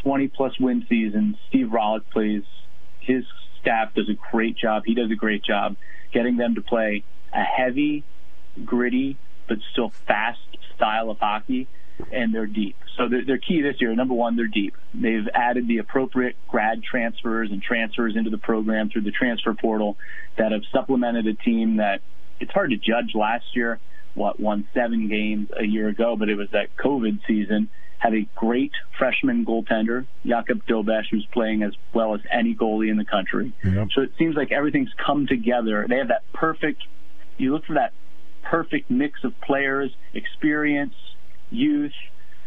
20 0.02 0.28
plus 0.28 0.59
win 0.59 0.87
seasons. 0.88 1.37
Steve 1.48 1.66
Rohlik 1.66 2.02
plays 2.12 2.42
his 3.00 3.24
staff 3.61 3.94
does 3.94 4.09
a 4.09 4.18
great 4.33 4.56
job. 4.56 4.85
He 4.87 4.94
does 4.94 5.11
a 5.11 5.16
great 5.16 5.44
job 5.44 5.76
getting 6.12 6.37
them 6.37 6.54
to 6.54 6.61
play 6.61 7.04
a 7.33 7.42
heavy, 7.42 8.04
gritty, 8.64 9.16
but 9.51 9.59
still 9.73 9.91
fast 10.07 10.39
style 10.77 11.11
of 11.11 11.19
hockey, 11.19 11.67
and 12.13 12.33
they're 12.33 12.47
deep. 12.47 12.77
So 12.97 13.09
they're, 13.09 13.25
they're 13.27 13.39
key 13.39 13.61
this 13.61 13.81
year. 13.81 13.95
Number 13.95 14.15
one, 14.15 14.37
they're 14.37 14.47
deep. 14.47 14.75
They've 14.95 15.29
added 15.35 15.67
the 15.69 15.79
appropriate 15.79 16.37
grad 16.49 16.83
transfers 16.83 17.51
and 17.51 17.61
transfers 17.61 18.15
into 18.17 18.31
the 18.31 18.39
program 18.39 18.89
through 18.91 19.03
the 19.03 19.11
transfer 19.11 19.53
portal 19.53 19.99
that 20.39 20.53
have 20.53 20.63
supplemented 20.73 21.27
a 21.27 21.35
team 21.35 21.77
that 21.79 22.01
it's 22.39 22.53
hard 22.53 22.71
to 22.71 22.77
judge 22.77 23.15
last 23.15 23.45
year. 23.55 23.81
What 24.15 24.41
won 24.41 24.69
seven 24.73 25.09
games 25.09 25.51
a 25.57 25.65
year 25.65 25.89
ago, 25.89 26.17
but 26.17 26.29
it 26.29 26.37
was 26.37 26.49
that 26.53 26.77
COVID 26.77 27.21
season 27.27 27.69
Had 28.01 28.15
a 28.15 28.27
great 28.35 28.73
freshman 28.99 29.45
goaltender, 29.45 30.07
Jakub 30.25 30.63
Dobeš, 30.67 31.05
who's 31.11 31.27
playing 31.33 31.63
as 31.63 31.73
well 31.93 32.15
as 32.15 32.23
any 32.33 32.55
goalie 32.55 32.91
in 32.91 32.97
the 32.97 33.05
country. 33.05 33.53
Yep. 33.63 33.89
So 33.95 34.01
it 34.01 34.13
seems 34.19 34.37
like 34.37 34.53
everything's 34.53 34.89
come 34.97 35.27
together. 35.27 35.85
They 35.87 35.99
have 35.99 36.09
that 36.09 36.23
perfect, 36.33 36.83
you 37.37 37.53
look 37.53 37.67
for 37.67 37.75
that 37.75 37.93
perfect 38.42 38.90
mix 38.90 39.24
of 39.24 39.38
players, 39.40 39.90
experience, 40.14 40.94
youth, 41.50 41.92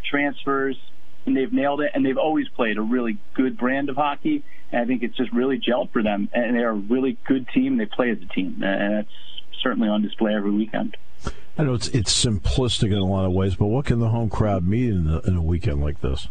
transfers, 0.10 0.78
and 1.26 1.36
they've 1.36 1.52
nailed 1.52 1.82
it. 1.82 1.92
And 1.94 2.06
they've 2.06 2.18
always 2.18 2.48
played 2.50 2.78
a 2.78 2.82
really 2.82 3.18
good 3.34 3.58
brand 3.58 3.90
of 3.90 3.96
hockey. 3.96 4.44
And 4.72 4.82
I 4.82 4.86
think 4.86 5.04
it's 5.04 5.16
just 5.16 5.32
really 5.32 5.60
gelled 5.60 5.92
for 5.92 6.04
them. 6.04 6.30
And 6.34 6.56
they're 6.56 6.70
a 6.70 6.74
really 6.74 7.18
good 7.26 7.48
team. 7.54 7.78
They 7.78 7.86
play 7.86 8.12
as 8.12 8.18
a 8.22 8.34
team. 8.34 8.62
And 8.64 8.98
that's 8.98 9.62
certainly 9.62 9.90
on 9.90 10.02
display 10.02 10.34
every 10.36 10.52
weekend. 10.52 10.98
I 11.58 11.64
know 11.64 11.76
it's 11.76 11.88
it's 11.90 12.26
simplistic 12.26 12.88
in 12.88 12.98
a 12.98 13.06
lot 13.06 13.26
of 13.26 13.32
ways, 13.32 13.56
but 13.56 13.68
what 13.68 13.86
can 13.86 14.00
the 14.00 14.10
home 14.10 14.30
crowd 14.30 14.68
mean 14.68 14.92
in, 14.92 15.08
a, 15.08 15.20
in 15.20 15.36
a 15.38 15.42
weekend 15.42 15.82
like 15.82 16.02
this? 16.02 16.28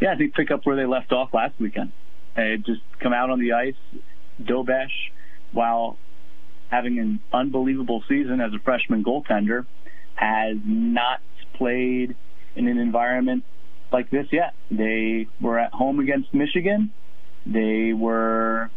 Yeah, 0.00 0.12
I 0.12 0.16
think 0.16 0.34
pick 0.34 0.50
up 0.50 0.66
where 0.66 0.74
they 0.74 0.86
left 0.86 1.12
off 1.12 1.32
last 1.32 1.54
weekend. 1.60 1.92
Uh, 2.36 2.56
just 2.56 2.80
come 2.98 3.12
out 3.12 3.30
on 3.30 3.38
the 3.38 3.52
ice, 3.52 3.76
Dobeš, 4.42 4.90
while 5.52 5.96
having 6.74 6.98
an 6.98 7.20
unbelievable 7.32 8.02
season 8.08 8.40
as 8.40 8.52
a 8.52 8.58
freshman 8.58 9.04
goaltender, 9.04 9.64
has 10.14 10.56
not 10.64 11.20
played 11.56 12.16
in 12.56 12.66
an 12.66 12.78
environment 12.78 13.44
like 13.92 14.10
this 14.10 14.26
yet. 14.32 14.54
They 14.70 15.28
were 15.40 15.58
at 15.58 15.72
home 15.72 16.00
against 16.00 16.34
Michigan. 16.34 16.92
They 17.46 17.92
were 17.92 18.70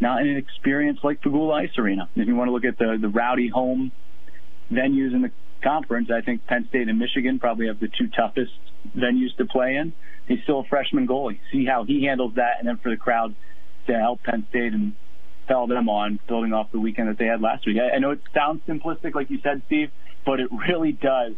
not 0.00 0.20
in 0.20 0.28
an 0.28 0.36
experience 0.36 0.98
like 1.02 1.22
Pegula 1.22 1.64
Ice 1.64 1.78
Arena. 1.78 2.08
If 2.14 2.28
you 2.28 2.36
want 2.36 2.48
to 2.48 2.52
look 2.52 2.64
at 2.64 2.78
the, 2.78 2.98
the 3.00 3.08
rowdy 3.08 3.48
home 3.48 3.92
venues 4.70 5.14
in 5.14 5.22
the 5.22 5.30
conference, 5.62 6.10
I 6.14 6.20
think 6.20 6.46
Penn 6.46 6.66
State 6.68 6.88
and 6.88 6.98
Michigan 6.98 7.38
probably 7.38 7.66
have 7.66 7.80
the 7.80 7.88
two 7.88 8.08
toughest 8.08 8.52
venues 8.96 9.34
to 9.38 9.46
play 9.46 9.76
in. 9.76 9.92
He's 10.26 10.42
still 10.42 10.60
a 10.60 10.64
freshman 10.64 11.08
goalie. 11.08 11.40
See 11.50 11.64
how 11.64 11.84
he 11.84 12.04
handles 12.04 12.34
that, 12.34 12.56
and 12.58 12.68
then 12.68 12.76
for 12.76 12.90
the 12.90 12.96
crowd 12.96 13.34
to 13.86 13.94
help 13.94 14.22
Penn 14.22 14.46
State 14.50 14.74
and 14.74 14.94
fell 15.48 15.66
them 15.66 15.88
on, 15.88 16.20
building 16.28 16.52
off 16.52 16.70
the 16.70 16.78
weekend 16.78 17.08
that 17.08 17.18
they 17.18 17.26
had 17.26 17.40
last 17.40 17.66
week. 17.66 17.78
I, 17.78 17.96
I 17.96 17.98
know 17.98 18.12
it 18.12 18.20
sounds 18.34 18.62
simplistic, 18.68 19.14
like 19.14 19.30
you 19.30 19.40
said, 19.42 19.62
Steve, 19.66 19.90
but 20.24 20.38
it 20.38 20.48
really 20.52 20.92
does 20.92 21.32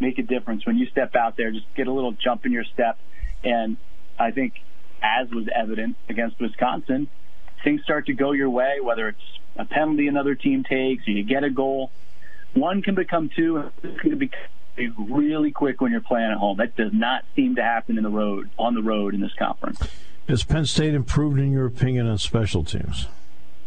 make 0.00 0.18
a 0.18 0.22
difference 0.22 0.66
when 0.66 0.78
you 0.78 0.86
step 0.86 1.14
out 1.14 1.36
there. 1.36 1.52
Just 1.52 1.66
get 1.76 1.86
a 1.86 1.92
little 1.92 2.12
jump 2.12 2.46
in 2.46 2.52
your 2.52 2.64
step, 2.64 2.98
and 3.44 3.76
I 4.18 4.30
think, 4.30 4.54
as 5.02 5.30
was 5.30 5.46
evident 5.54 5.96
against 6.08 6.40
Wisconsin, 6.40 7.08
things 7.62 7.82
start 7.82 8.06
to 8.06 8.14
go 8.14 8.32
your 8.32 8.50
way. 8.50 8.80
Whether 8.82 9.08
it's 9.08 9.38
a 9.56 9.64
penalty 9.64 10.08
another 10.08 10.34
team 10.34 10.64
takes, 10.64 11.06
or 11.06 11.10
you 11.10 11.22
get 11.22 11.44
a 11.44 11.50
goal, 11.50 11.90
one 12.54 12.82
can 12.82 12.94
become 12.94 13.30
two, 13.34 13.70
can 14.00 14.18
become 14.18 14.40
really 15.10 15.50
quick 15.50 15.80
when 15.80 15.92
you're 15.92 16.00
playing 16.00 16.30
at 16.30 16.38
home. 16.38 16.56
That 16.56 16.76
does 16.76 16.92
not 16.92 17.24
seem 17.36 17.56
to 17.56 17.62
happen 17.62 17.98
in 17.98 18.04
the 18.04 18.10
road 18.10 18.50
on 18.58 18.74
the 18.74 18.82
road 18.82 19.14
in 19.14 19.20
this 19.20 19.34
conference. 19.38 19.80
Has 20.28 20.44
Penn 20.44 20.64
State 20.64 20.94
improved, 20.94 21.38
in 21.38 21.52
your 21.52 21.66
opinion, 21.66 22.06
on 22.06 22.16
special 22.18 22.64
teams? 22.64 23.06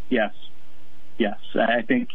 Yes, 0.10 0.34
yes. 1.18 1.38
I 1.56 1.82
think 1.82 2.10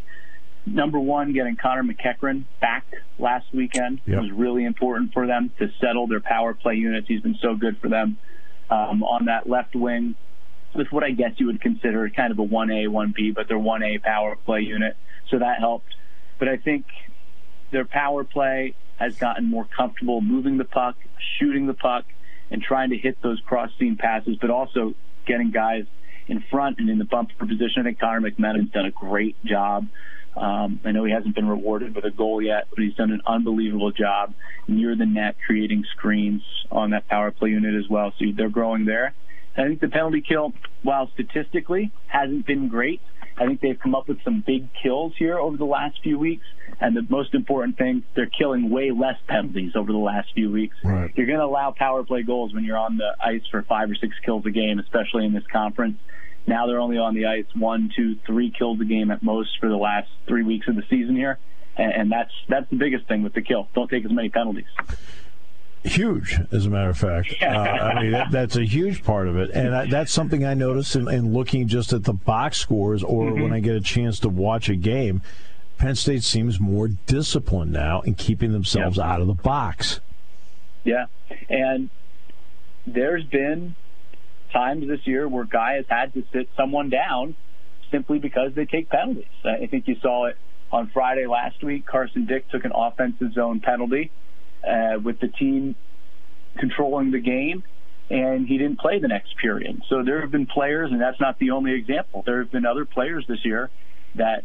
number 0.66 0.98
one, 0.98 1.33
getting 1.33 1.57
Connor 1.57 1.83
MacEachern 1.83 2.44
back 2.61 2.85
last 3.18 3.46
weekend 3.53 4.01
Yep. 4.07 4.20
was 4.20 4.31
really 4.33 4.64
important 4.64 5.12
for 5.12 5.27
them 5.27 5.51
to 5.59 5.68
settle 5.81 6.07
their 6.07 6.20
power 6.20 6.55
play 6.55 6.74
units. 6.74 7.09
He's 7.09 7.22
been 7.22 7.38
so 7.40 7.55
good 7.55 7.79
for 7.79 7.88
them 7.88 8.18
um, 8.70 9.03
on 9.03 9.27
that 9.27 9.48
left 9.48 9.74
wing 9.74 10.14
with 10.74 10.88
what 10.92 11.03
I 11.03 11.11
guess 11.11 11.33
you 11.38 11.46
would 11.46 11.61
consider 11.61 12.09
kind 12.11 12.31
of 12.31 12.38
a 12.38 12.44
1A, 12.44 12.88
1B, 12.88 13.35
but 13.35 13.48
they're 13.48 13.59
1A 13.59 14.03
power 14.03 14.37
play 14.37 14.61
unit. 14.61 14.96
So 15.31 15.38
that 15.38 15.59
helped. 15.59 15.94
But 16.38 16.48
I 16.48 16.57
think 16.57 16.85
their 17.70 17.85
power 17.85 18.24
play 18.24 18.74
has 18.98 19.16
gotten 19.16 19.46
more 19.46 19.64
comfortable 19.64 20.20
moving 20.20 20.59
the 20.59 20.64
puck, 20.64 20.96
shooting 21.38 21.66
the 21.66 21.74
puck, 21.74 22.05
and 22.51 22.62
trying 22.62 22.90
to 22.90 22.96
hit 22.96 23.20
those 23.22 23.40
cross 23.40 23.70
seam 23.79 23.96
passes, 23.96 24.37
but 24.40 24.51
also 24.51 24.94
getting 25.27 25.51
guys 25.51 25.85
in 26.29 26.45
front 26.51 26.79
and 26.79 26.88
in 26.88 26.99
the 26.99 27.05
bumper 27.05 27.35
position. 27.38 27.81
I 27.81 27.83
think 27.85 28.01
Connor 28.01 28.21
McMenamin's 28.21 28.71
done 28.71 28.87
a 28.87 28.91
great 28.91 29.43
job. 29.45 29.88
Um, 30.37 30.81
I 30.85 30.93
know 30.93 31.05
he 31.05 31.12
hasn't 31.12 31.35
been 31.35 31.49
rewarded 31.49 31.95
with 31.97 32.05
a 32.05 32.11
goal 32.11 32.41
yet, 32.41 32.69
but 32.71 32.85
he's 32.85 32.95
done 32.95 33.11
an 33.11 33.23
unbelievable 33.27 33.91
job 33.91 34.35
near 34.69 34.95
the 34.95 35.07
net, 35.07 35.37
creating 35.45 35.85
screens 35.97 36.43
on 36.71 36.91
that 36.91 37.09
power 37.09 37.31
play 37.31 37.51
unit 37.51 37.75
as 37.75 37.91
well. 37.91 38.12
So 38.19 38.27
they're 38.37 38.51
growing 38.51 38.85
there. 38.85 39.14
I 39.57 39.67
think 39.67 39.81
the 39.81 39.88
penalty 39.88 40.21
kill, 40.21 40.53
while 40.83 41.11
statistically 41.14 41.91
hasn't 42.07 42.47
been 42.47 42.69
great, 42.69 43.01
I 43.40 43.46
think 43.46 43.61
they've 43.61 43.79
come 43.79 43.94
up 43.94 44.09
with 44.09 44.22
some 44.24 44.42
big 44.44 44.68
kills 44.83 45.12
here 45.16 45.38
over 45.38 45.57
the 45.57 45.64
last 45.64 46.01
few 46.03 46.18
weeks. 46.18 46.44
And 46.81 46.96
the 46.96 47.07
most 47.09 47.35
important 47.35 47.79
thing, 47.79 48.05
they're 48.14 48.27
killing 48.27 48.70
way 48.70 48.90
less 48.90 49.16
penalties 49.27 49.72
over 49.77 49.92
the 49.92 49.98
last 49.98 50.29
few 50.35 50.51
weeks. 50.51 50.77
Right. 50.85 51.11
You're 51.16 51.27
going 51.27 51.38
to 51.38 51.44
allow 51.44 51.70
power 51.70 52.05
play 52.05 52.22
goals 52.22 52.53
when 52.53 52.64
you're 52.64 52.79
on 52.79 52.96
the 52.96 53.16
ice 53.20 53.42
for 53.51 53.62
five 53.62 53.90
or 53.90 53.94
six 53.94 54.14
kills 54.24 54.44
a 54.46 54.51
game, 54.51 54.79
especially 54.79 55.24
in 55.24 55.33
this 55.33 55.46
conference. 55.53 55.98
Now 56.46 56.66
they're 56.66 56.81
only 56.81 56.98
on 56.98 57.14
the 57.14 57.27
ice 57.27 57.46
one, 57.55 57.90
two, 57.94 58.16
three 58.27 58.51
kills 58.51 58.81
a 58.81 58.85
game 58.85 59.11
at 59.11 59.22
most 59.22 59.59
for 59.61 59.68
the 59.68 59.77
last 59.77 60.09
three 60.27 60.42
weeks 60.42 60.66
of 60.68 60.77
the 60.77 60.85
season 60.88 61.14
here. 61.14 61.38
And, 61.77 61.92
and 61.92 62.12
that's 62.12 62.33
that's 62.48 62.68
the 62.70 62.77
biggest 62.77 63.07
thing 63.07 63.22
with 63.22 63.35
the 63.35 63.42
kill. 63.42 63.68
Don't 63.74 63.88
take 63.88 64.05
as 64.05 64.11
many 64.11 64.31
penalties. 64.31 64.66
Huge, 65.85 66.38
as 66.53 66.67
a 66.67 66.71
matter 66.71 66.91
of 66.91 66.99
fact. 66.99 67.35
Uh, 67.41 67.47
I 67.47 68.03
mean, 68.03 68.12
that, 68.12 68.31
that's 68.31 68.57
a 68.57 68.64
huge 68.64 69.05
part 69.05 69.29
of 69.29 69.37
it, 69.37 69.51
and 69.51 69.75
I, 69.75 69.87
that's 69.87 70.12
something 70.12 70.45
I 70.45 70.55
notice 70.55 70.97
in, 70.97 71.09
in 71.09 71.33
looking 71.33 71.69
just 71.69 71.93
at 71.93 72.05
the 72.05 72.12
box 72.12 72.59
scores, 72.59 73.03
or 73.03 73.33
when 73.33 73.53
I 73.53 73.61
get 73.61 73.77
a 73.77 73.81
chance 73.81 74.19
to 74.21 74.29
watch 74.29 74.69
a 74.69 74.77
game. 74.77 75.23
Penn 75.79 75.95
State 75.95 76.25
seems 76.25 76.59
more 76.59 76.88
disciplined 76.88 77.73
now 77.73 78.01
in 78.01 78.14
keeping 78.14 78.53
themselves 78.53 78.99
out 78.99 79.21
of 79.21 79.29
the 79.29 79.35
box. 79.35 80.01
Yeah. 80.83 81.07
And 81.49 81.88
there's 82.85 83.25
been 83.25 83.77
times 84.53 84.88
this 84.88 85.07
year 85.07 85.29
where 85.29 85.45
Guy 85.45 85.75
has 85.75 85.85
had 85.88 86.14
to 86.14 86.25
sit 86.33 86.49
someone 86.57 86.91
down 86.91 87.37
simply 87.93 88.19
because 88.19 88.55
they 88.55 88.64
take 88.64 88.88
penalties. 88.88 89.27
I 89.45 89.67
think 89.67 89.87
you 89.87 89.97
saw 90.01 90.27
it 90.27 90.37
on 90.73 90.88
Friday 90.88 91.27
last 91.27 91.62
week. 91.62 91.87
Carson 91.87 92.27
Dick 92.27 92.49
took 92.51 92.64
an 92.64 92.73
offensive 92.75 93.33
zone 93.33 93.61
penalty 93.61 94.11
uh, 94.66 94.99
with 95.03 95.21
the 95.21 95.29
team 95.29 95.75
controlling 96.59 97.11
the 97.11 97.21
game, 97.21 97.62
and 98.11 98.47
he 98.47 98.59
didn't 98.59 98.81
play 98.81 98.99
the 98.99 99.09
next 99.09 99.37
period. 99.37 99.83
So 99.88 100.03
there 100.05 100.21
have 100.21 100.31
been 100.31 100.47
players, 100.47 100.90
and 100.90 101.01
that's 101.01 101.21
not 101.21 101.38
the 101.38 101.51
only 101.51 101.75
example. 101.75 102.23
There 102.25 102.38
have 102.42 102.51
been 102.51 102.66
other 102.66 102.85
players 102.85 103.25
this 103.29 103.44
year 103.44 103.71
that 104.14 104.44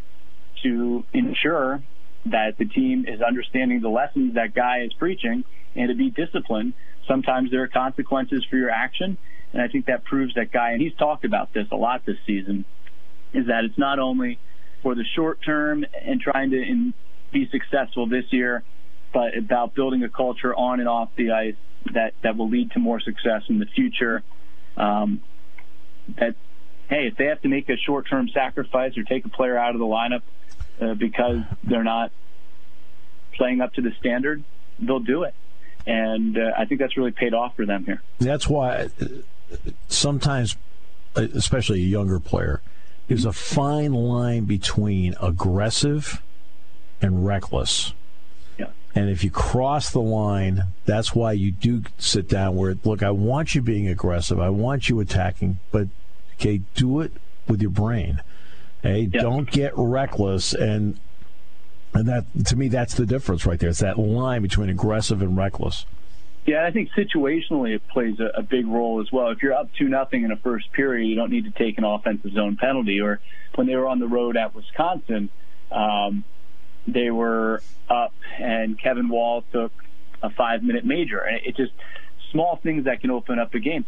to 0.64 1.04
ensure 1.14 1.84
that 2.26 2.58
the 2.58 2.66
team 2.66 3.06
is 3.08 3.22
understanding 3.22 3.82
the 3.82 3.90
lessons 3.90 4.36
that 4.36 4.54
Guy 4.54 4.84
is 4.86 4.94
preaching 4.94 5.44
and 5.76 5.90
to 5.90 5.96
be 5.96 6.10
disciplined. 6.10 6.74
Sometimes 7.08 7.52
there 7.52 7.64
are 7.64 7.68
consequences 7.68 8.46
for 8.50 8.56
your 8.56 8.70
action, 8.70 9.18
and 9.52 9.62
I 9.62 9.68
think 9.68 9.88
that 9.88 10.04
proves 10.04 10.36
that 10.36 10.52
Guy, 10.52 10.72
and 10.72 10.82
he's 10.82 10.96
talked 10.96 11.26
about 11.26 11.54
this 11.54 11.68
a 11.72 11.76
lot 11.76 12.06
this 12.06 12.18
season, 12.26 12.66
is 13.34 13.48
that 13.48 13.66
it's 13.66 13.78
not 13.78 14.00
only 14.00 14.40
for 14.82 14.96
the 14.96 15.04
short 15.16 15.40
term 15.44 15.86
and 16.06 16.22
trying 16.22 16.52
to 16.52 16.62
in, 16.62 16.94
be 17.32 17.50
successful 17.50 18.08
this 18.08 18.26
year, 18.30 18.64
but 19.14 19.38
about 19.38 19.76
building 19.76 20.04
a 20.04 20.10
culture 20.10 20.54
on 20.54 20.80
and 20.80 20.90
off 20.90 21.10
the 21.16 21.32
ice 21.32 21.56
that, 21.94 22.14
that 22.24 22.36
will 22.36 22.50
lead 22.50 22.72
to 22.72 22.80
more 22.80 23.00
success 23.00 23.44
in 23.48 23.60
the 23.60 23.66
future. 23.66 24.24
Um, 24.76 25.22
that, 26.18 26.36
hey, 26.90 27.08
if 27.08 27.16
they 27.18 27.26
have 27.26 27.42
to 27.42 27.48
make 27.48 27.70
a 27.70 27.78
short 27.78 28.08
term 28.10 28.28
sacrifice 28.30 28.98
or 28.98 29.04
take 29.04 29.26
a 29.26 29.30
player 29.30 29.58
out 29.58 29.76
of 29.76 29.80
the 29.80 29.86
lineup 29.86 30.22
uh, 30.82 30.96
because 30.96 31.42
they're 31.64 31.84
not 31.84 32.12
playing 33.34 33.62
up 33.62 33.74
to 33.74 33.82
the 33.82 33.92
standard, 34.00 34.44
they'll 34.80 35.00
do 35.00 35.24
it. 35.24 35.36
And 35.86 36.38
uh, 36.38 36.52
I 36.58 36.66
think 36.66 36.80
that's 36.80 36.98
really 36.98 37.12
paid 37.12 37.34
off 37.34 37.56
for 37.56 37.66
them 37.66 37.86
here. 37.86 38.02
That's 38.20 38.48
why 38.48 38.90
uh, 39.02 39.06
sometimes, 39.90 40.56
uh, 41.16 41.28
especially 41.36 41.82
a 41.82 41.86
younger 41.86 42.20
player, 42.20 42.62
there's 43.08 43.26
a 43.26 43.34
fine 43.34 43.94
line 43.94 44.46
between 44.46 45.16
aggressive 45.22 46.22
and 47.02 47.26
reckless. 47.26 47.94
And 48.96 49.10
if 49.10 49.24
you 49.24 49.32
cross 49.32 49.90
the 49.90 50.02
line, 50.02 50.62
that's 50.86 51.16
why 51.16 51.32
you 51.32 51.52
do 51.52 51.82
sit 51.98 52.30
down 52.30 52.56
where, 52.56 52.76
look, 52.84 53.02
I 53.02 53.10
want 53.12 53.56
you 53.56 53.62
being 53.62 53.88
aggressive. 53.88 54.40
I 54.40 54.50
want 54.50 54.88
you 54.88 55.00
attacking, 55.00 55.58
but, 55.72 55.88
okay, 56.36 56.62
do 56.76 57.00
it 57.02 57.12
with 57.48 57.62
your 57.62 57.72
brain. 57.72 58.22
Hey, 58.84 59.10
Yeah. 59.12 59.22
don't 59.22 59.50
get 59.50 59.74
reckless. 59.76 60.54
And, 60.54 61.00
and 61.96 62.08
that, 62.08 62.26
to 62.48 62.56
me, 62.56 62.68
that's 62.68 62.94
the 62.94 63.06
difference 63.08 63.46
right 63.48 63.60
there. 63.60 63.70
It's 63.70 63.80
that 63.80 63.98
line 63.98 64.42
between 64.44 64.70
aggressive 64.70 65.22
and 65.24 65.36
reckless. 65.36 65.86
Yeah, 66.46 66.66
I 66.66 66.72
think 66.72 66.90
situationally 66.92 67.74
it 67.74 67.88
plays 67.88 68.20
a, 68.20 68.40
a 68.40 68.44
big 68.44 68.68
role 68.68 69.00
as 69.02 69.12
well. 69.12 69.30
If 69.30 69.42
you're 69.42 69.54
up 69.54 69.70
two 69.74 69.88
nothing 69.88 70.24
in 70.24 70.32
a 70.32 70.36
first 70.36 70.72
period, 70.74 71.08
you 71.08 71.16
don't 71.16 71.32
need 71.32 71.46
to 71.46 71.52
take 71.52 71.78
an 71.78 71.86
offensive 71.86 72.34
zone 72.34 72.58
penalty. 72.58 73.00
Or 73.00 73.22
when 73.56 73.66
they 73.66 73.76
were 73.78 73.88
on 73.88 74.00
the 74.00 74.08
road 74.08 74.36
at 74.36 74.54
Wisconsin, 74.54 75.30
um, 75.72 76.26
they 76.88 77.10
were 77.12 77.62
up, 77.90 78.14
and 78.40 78.80
Kevin 78.80 79.10
Wall 79.10 79.44
took 79.52 79.72
a 80.22 80.30
five 80.30 80.64
minute 80.64 80.86
major, 80.86 81.20
and 81.20 81.40
it, 81.46 81.56
just 81.56 81.74
small 82.32 82.58
things 82.62 82.86
that 82.86 83.02
can 83.02 83.12
open 83.12 83.40
up 83.40 83.54
a 83.54 83.60
game. 83.60 83.86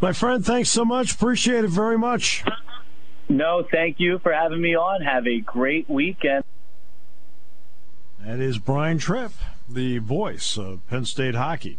My 0.00 0.12
friend, 0.12 0.44
thanks 0.44 0.68
so 0.68 0.84
much. 0.84 1.14
Appreciate 1.14 1.64
it 1.64 1.70
very 1.70 1.96
much. 1.98 2.44
No, 3.28 3.62
thank 3.70 4.00
you 4.00 4.18
for 4.18 4.32
having 4.32 4.60
me 4.60 4.74
on. 4.74 5.00
Have 5.02 5.26
a 5.26 5.38
great 5.40 5.88
weekend. 5.88 6.44
That 8.24 8.40
is 8.40 8.58
Brian 8.58 8.98
Tripp. 8.98 9.32
the 9.68 9.98
voice 9.98 10.58
of 10.58 10.86
Penn 10.88 11.04
State 11.04 11.34
hockey. 11.34 11.78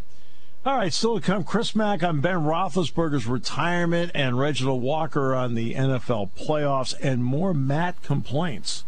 All 0.66 0.78
right, 0.78 0.94
still 0.94 1.20
to 1.20 1.22
come. 1.22 1.44
Chris 1.44 1.76
Mack 1.76 2.02
on 2.04 2.22
Ben 2.22 2.38
Roethlisberger's 2.38 3.28
retirement 3.28 4.12
and 4.16 4.40
Reginald 4.40 4.82
Walker 4.82 5.36
on 5.36 5.56
the 5.56 5.74
NFL 5.74 6.32
playoffs 6.32 6.96
and 7.02 7.24
more 7.24 7.54
Matt 7.54 8.02
complaints. 8.02 8.86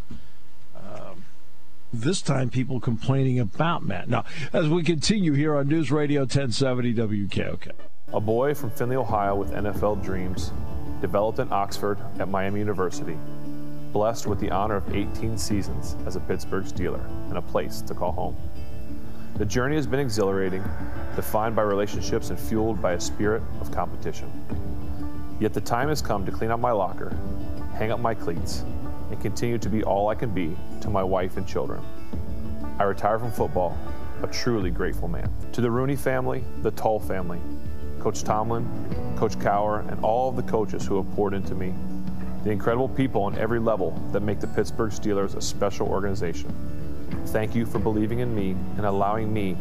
This 1.97 2.21
time, 2.21 2.49
people 2.49 2.81
complaining 2.81 3.39
about 3.39 3.85
Matt. 3.85 4.09
Now, 4.09 4.25
as 4.51 4.67
we 4.67 4.83
continue 4.83 5.31
here 5.31 5.55
on 5.55 5.69
News 5.69 5.93
Radio 5.93 6.21
1070 6.23 6.93
WKOK. 6.93 7.71
A 8.11 8.19
boy 8.19 8.53
from 8.53 8.69
Findlay, 8.71 8.97
Ohio 8.97 9.33
with 9.33 9.53
NFL 9.53 10.03
dreams, 10.03 10.51
developed 10.99 11.39
in 11.39 11.47
Oxford 11.53 11.97
at 12.19 12.27
Miami 12.27 12.59
University, 12.59 13.17
blessed 13.93 14.27
with 14.27 14.41
the 14.41 14.51
honor 14.51 14.75
of 14.75 14.93
18 14.93 15.37
seasons 15.37 15.95
as 16.05 16.17
a 16.17 16.19
Pittsburgh 16.19 16.65
Steeler 16.65 17.03
and 17.29 17.37
a 17.37 17.41
place 17.41 17.79
to 17.83 17.93
call 17.93 18.11
home. 18.11 18.35
The 19.37 19.45
journey 19.45 19.77
has 19.77 19.87
been 19.87 20.01
exhilarating, 20.01 20.65
defined 21.15 21.55
by 21.55 21.61
relationships 21.61 22.29
and 22.29 22.37
fueled 22.37 22.81
by 22.81 22.91
a 22.91 22.99
spirit 22.99 23.41
of 23.61 23.71
competition. 23.71 24.29
Yet 25.39 25.53
the 25.53 25.61
time 25.61 25.87
has 25.87 26.01
come 26.01 26.25
to 26.25 26.31
clean 26.33 26.51
up 26.51 26.59
my 26.59 26.71
locker, 26.71 27.17
hang 27.73 27.91
up 27.91 28.01
my 28.01 28.13
cleats, 28.13 28.65
and 29.09 29.21
continue 29.21 29.57
to 29.57 29.69
be 29.69 29.83
all 29.83 30.09
I 30.09 30.15
can 30.15 30.29
be 30.29 30.55
to 30.81 30.89
my 30.89 31.03
wife 31.03 31.37
and 31.37 31.47
children. 31.47 31.81
I 32.79 32.83
retire 32.83 33.19
from 33.19 33.31
football, 33.31 33.77
a 34.23 34.27
truly 34.27 34.71
grateful 34.71 35.07
man. 35.07 35.29
To 35.53 35.61
the 35.61 35.71
Rooney 35.71 35.95
family, 35.95 36.43
the 36.61 36.71
Tull 36.71 36.99
family, 36.99 37.39
Coach 37.99 38.23
Tomlin, 38.23 38.65
Coach 39.17 39.35
Cowher, 39.37 39.89
and 39.91 40.03
all 40.03 40.29
of 40.29 40.35
the 40.35 40.43
coaches 40.43 40.85
who 40.85 41.01
have 41.01 41.11
poured 41.15 41.33
into 41.33 41.55
me, 41.55 41.73
the 42.43 42.51
incredible 42.51 42.89
people 42.89 43.23
on 43.23 43.37
every 43.37 43.59
level 43.59 43.91
that 44.11 44.21
make 44.21 44.39
the 44.39 44.47
Pittsburgh 44.47 44.91
Steelers 44.91 45.35
a 45.35 45.41
special 45.41 45.87
organization. 45.87 46.53
Thank 47.27 47.55
you 47.55 47.65
for 47.65 47.79
believing 47.79 48.19
in 48.19 48.35
me 48.35 48.51
and 48.77 48.85
allowing 48.85 49.33
me 49.33 49.57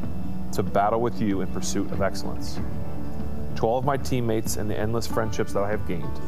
to 0.53 0.63
battle 0.63 1.01
with 1.01 1.21
you 1.21 1.41
in 1.41 1.49
pursuit 1.49 1.91
of 1.93 2.03
excellence. 2.03 2.59
To 3.57 3.63
all 3.63 3.79
of 3.79 3.85
my 3.85 3.97
teammates 3.97 4.57
and 4.57 4.69
the 4.69 4.79
endless 4.79 5.07
friendships 5.07 5.53
that 5.55 5.63
I 5.63 5.71
have 5.71 5.87
gained, 5.89 6.21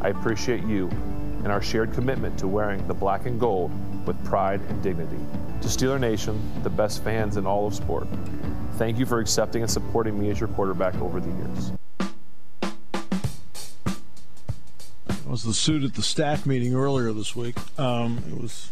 I 0.00 0.10
appreciate 0.10 0.64
you 0.64 0.90
and 1.44 1.52
our 1.52 1.62
shared 1.62 1.92
commitment 1.92 2.38
to 2.38 2.48
wearing 2.48 2.84
the 2.88 2.94
black 2.94 3.26
and 3.26 3.38
gold 3.38 3.70
with 4.06 4.22
pride 4.24 4.60
and 4.70 4.82
dignity. 4.82 5.18
To 5.60 5.68
Steeler 5.68 6.00
Nation, 6.00 6.40
the 6.62 6.70
best 6.70 7.04
fans 7.04 7.36
in 7.36 7.46
all 7.46 7.66
of 7.66 7.74
sport, 7.74 8.08
thank 8.72 8.98
you 8.98 9.06
for 9.06 9.20
accepting 9.20 9.62
and 9.62 9.70
supporting 9.70 10.18
me 10.18 10.30
as 10.30 10.40
your 10.40 10.48
quarterback 10.48 10.94
over 10.96 11.20
the 11.20 11.30
years. 11.30 11.72
It 15.08 15.26
was 15.26 15.42
the 15.42 15.54
suit 15.54 15.84
at 15.84 15.94
the 15.94 16.02
staff 16.02 16.46
meeting 16.46 16.74
earlier 16.74 17.12
this 17.12 17.36
week. 17.36 17.56
Um, 17.78 18.22
it 18.28 18.40
was, 18.40 18.70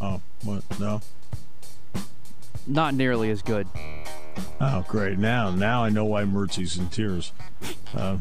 oh, 0.00 0.20
what? 0.44 0.62
No? 0.78 1.00
Not 2.66 2.94
nearly 2.94 3.30
as 3.30 3.42
good. 3.42 3.66
Oh, 4.60 4.84
great. 4.86 5.18
Now, 5.18 5.50
now 5.50 5.84
I 5.84 5.88
know 5.88 6.04
why 6.04 6.24
Mertzie's 6.24 6.76
in 6.76 6.88
tears. 6.88 7.32
Uh, 7.94 8.18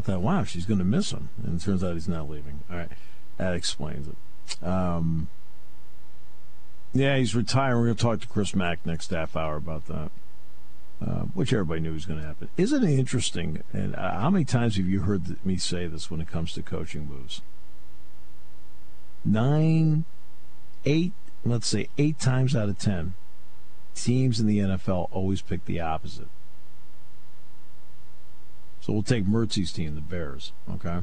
I 0.00 0.02
thought, 0.02 0.22
wow, 0.22 0.44
she's 0.44 0.64
going 0.64 0.78
to 0.78 0.84
miss 0.84 1.10
him. 1.10 1.28
And 1.44 1.60
it 1.60 1.64
turns 1.64 1.84
out 1.84 1.92
he's 1.92 2.08
not 2.08 2.30
leaving. 2.30 2.60
All 2.70 2.78
right. 2.78 2.88
That 3.36 3.54
explains 3.54 4.08
it. 4.08 4.66
Um, 4.66 5.28
yeah, 6.94 7.18
he's 7.18 7.34
retiring. 7.34 7.78
We're 7.78 7.86
going 7.86 7.96
to 7.96 8.02
talk 8.02 8.20
to 8.20 8.26
Chris 8.26 8.54
Mack 8.54 8.84
next 8.86 9.10
half 9.10 9.36
hour 9.36 9.56
about 9.56 9.86
that, 9.88 10.10
uh, 11.06 11.24
which 11.34 11.52
everybody 11.52 11.80
knew 11.80 11.92
was 11.92 12.06
going 12.06 12.18
to 12.18 12.26
happen. 12.26 12.48
Isn't 12.56 12.82
it 12.82 12.98
interesting? 12.98 13.62
And 13.74 13.94
uh, 13.94 14.20
how 14.20 14.30
many 14.30 14.46
times 14.46 14.76
have 14.76 14.86
you 14.86 15.00
heard 15.00 15.44
me 15.44 15.58
say 15.58 15.86
this 15.86 16.10
when 16.10 16.20
it 16.20 16.28
comes 16.28 16.54
to 16.54 16.62
coaching 16.62 17.06
moves? 17.06 17.42
Nine, 19.22 20.04
eight, 20.86 21.12
let's 21.44 21.66
say 21.66 21.88
eight 21.98 22.18
times 22.18 22.56
out 22.56 22.70
of 22.70 22.78
ten, 22.78 23.12
teams 23.94 24.40
in 24.40 24.46
the 24.46 24.58
NFL 24.60 25.08
always 25.12 25.42
pick 25.42 25.66
the 25.66 25.80
opposite. 25.80 26.28
So 28.80 28.92
we'll 28.92 29.02
take 29.02 29.26
Mertzie's 29.26 29.72
team, 29.72 29.94
the 29.94 30.00
Bears. 30.00 30.52
Okay. 30.70 31.00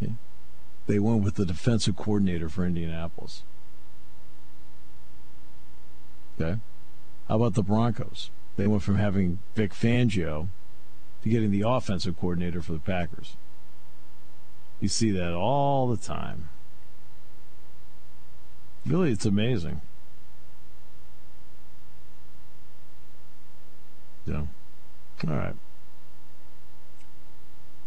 Yeah. 0.00 0.10
They 0.86 0.98
went 0.98 1.24
with 1.24 1.36
the 1.36 1.46
defensive 1.46 1.96
coordinator 1.96 2.48
for 2.48 2.66
Indianapolis. 2.66 3.42
Okay. 6.38 6.60
How 7.28 7.36
about 7.36 7.54
the 7.54 7.62
Broncos? 7.62 8.30
They 8.56 8.66
went 8.66 8.82
from 8.82 8.96
having 8.96 9.38
Vic 9.54 9.72
Fangio 9.72 10.48
to 11.22 11.28
getting 11.28 11.50
the 11.50 11.66
offensive 11.66 12.18
coordinator 12.18 12.60
for 12.60 12.72
the 12.72 12.78
Packers. 12.78 13.36
You 14.80 14.88
see 14.88 15.10
that 15.12 15.32
all 15.32 15.88
the 15.88 15.96
time. 15.96 16.50
Really, 18.84 19.10
it's 19.10 19.26
amazing. 19.26 19.80
Yeah. 24.26 24.46
All 25.26 25.34
right. 25.34 25.56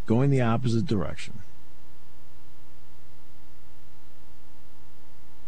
Going 0.10 0.32
the 0.32 0.42
opposite 0.42 0.88
direction. 0.88 1.44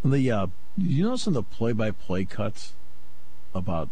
The 0.05 0.30
uh, 0.30 0.47
you 0.78 1.05
notice 1.05 1.26
in 1.26 1.34
the 1.34 1.41
play-by-play 1.41 2.26
cuts 2.26 2.74
about 3.55 3.89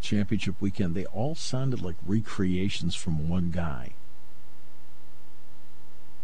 championship 0.00 0.56
weekend, 0.60 0.96
they 0.96 1.06
all 1.06 1.36
sounded 1.36 1.80
like 1.80 1.94
recreations 2.04 2.96
from 2.96 3.28
one 3.28 3.52
guy. 3.52 3.90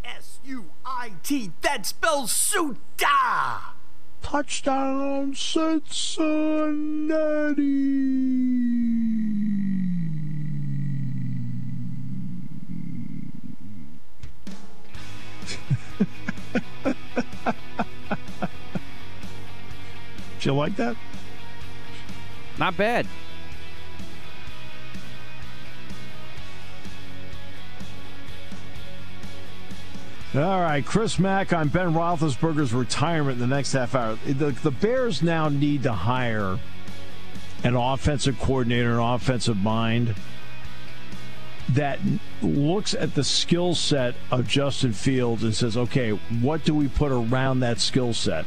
S 0.04 0.40
U 0.44 0.64
I 0.84 1.12
T. 1.22 1.52
That 1.62 1.86
spells 1.86 2.32
Suta. 2.32 3.60
Touchdown, 4.20 5.32
Cincinnati. 5.36 5.86
You 20.46 20.54
like 20.54 20.76
that? 20.76 20.96
Not 22.58 22.76
bad. 22.76 23.06
All 30.34 30.60
right, 30.60 30.84
Chris 30.84 31.18
Mack 31.18 31.54
on 31.54 31.68
Ben 31.68 31.94
Roethlisberger's 31.94 32.74
retirement 32.74 33.40
in 33.40 33.48
the 33.48 33.54
next 33.54 33.72
half 33.72 33.94
hour. 33.94 34.18
The, 34.26 34.50
the 34.50 34.70
Bears 34.70 35.22
now 35.22 35.48
need 35.48 35.84
to 35.84 35.92
hire 35.92 36.58
an 37.64 37.74
offensive 37.74 38.38
coordinator, 38.38 38.94
an 38.94 38.98
offensive 38.98 39.56
mind 39.56 40.14
that 41.70 41.98
looks 42.42 42.94
at 42.94 43.14
the 43.14 43.24
skill 43.24 43.74
set 43.74 44.14
of 44.30 44.46
Justin 44.46 44.92
Fields 44.92 45.42
and 45.42 45.54
says, 45.54 45.76
okay, 45.76 46.10
what 46.10 46.64
do 46.64 46.74
we 46.74 46.86
put 46.88 47.12
around 47.12 47.60
that 47.60 47.80
skill 47.80 48.12
set? 48.12 48.44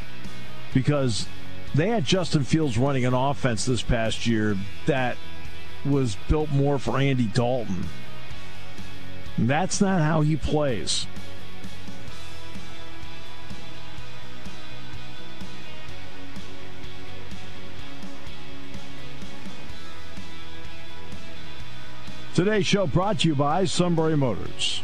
Because 0.74 1.28
they 1.76 1.88
had 1.90 2.04
Justin 2.04 2.44
Fields 2.44 2.78
running 2.78 3.06
an 3.06 3.14
offense 3.14 3.66
this 3.66 3.82
past 3.82 4.26
year 4.26 4.58
that 4.86 5.18
was 5.86 6.18
built 6.28 6.50
more 6.52 6.80
for 6.80 7.00
Andy 7.00 7.26
Dalton. 7.26 7.86
That's 9.38 9.80
not 9.80 10.02
how 10.02 10.22
he 10.22 10.36
plays. 10.36 11.06
Today's 22.34 22.66
show 22.66 22.88
brought 22.88 23.20
to 23.20 23.28
you 23.28 23.36
by 23.36 23.66
Sunbury 23.66 24.16
Motors. 24.16 24.82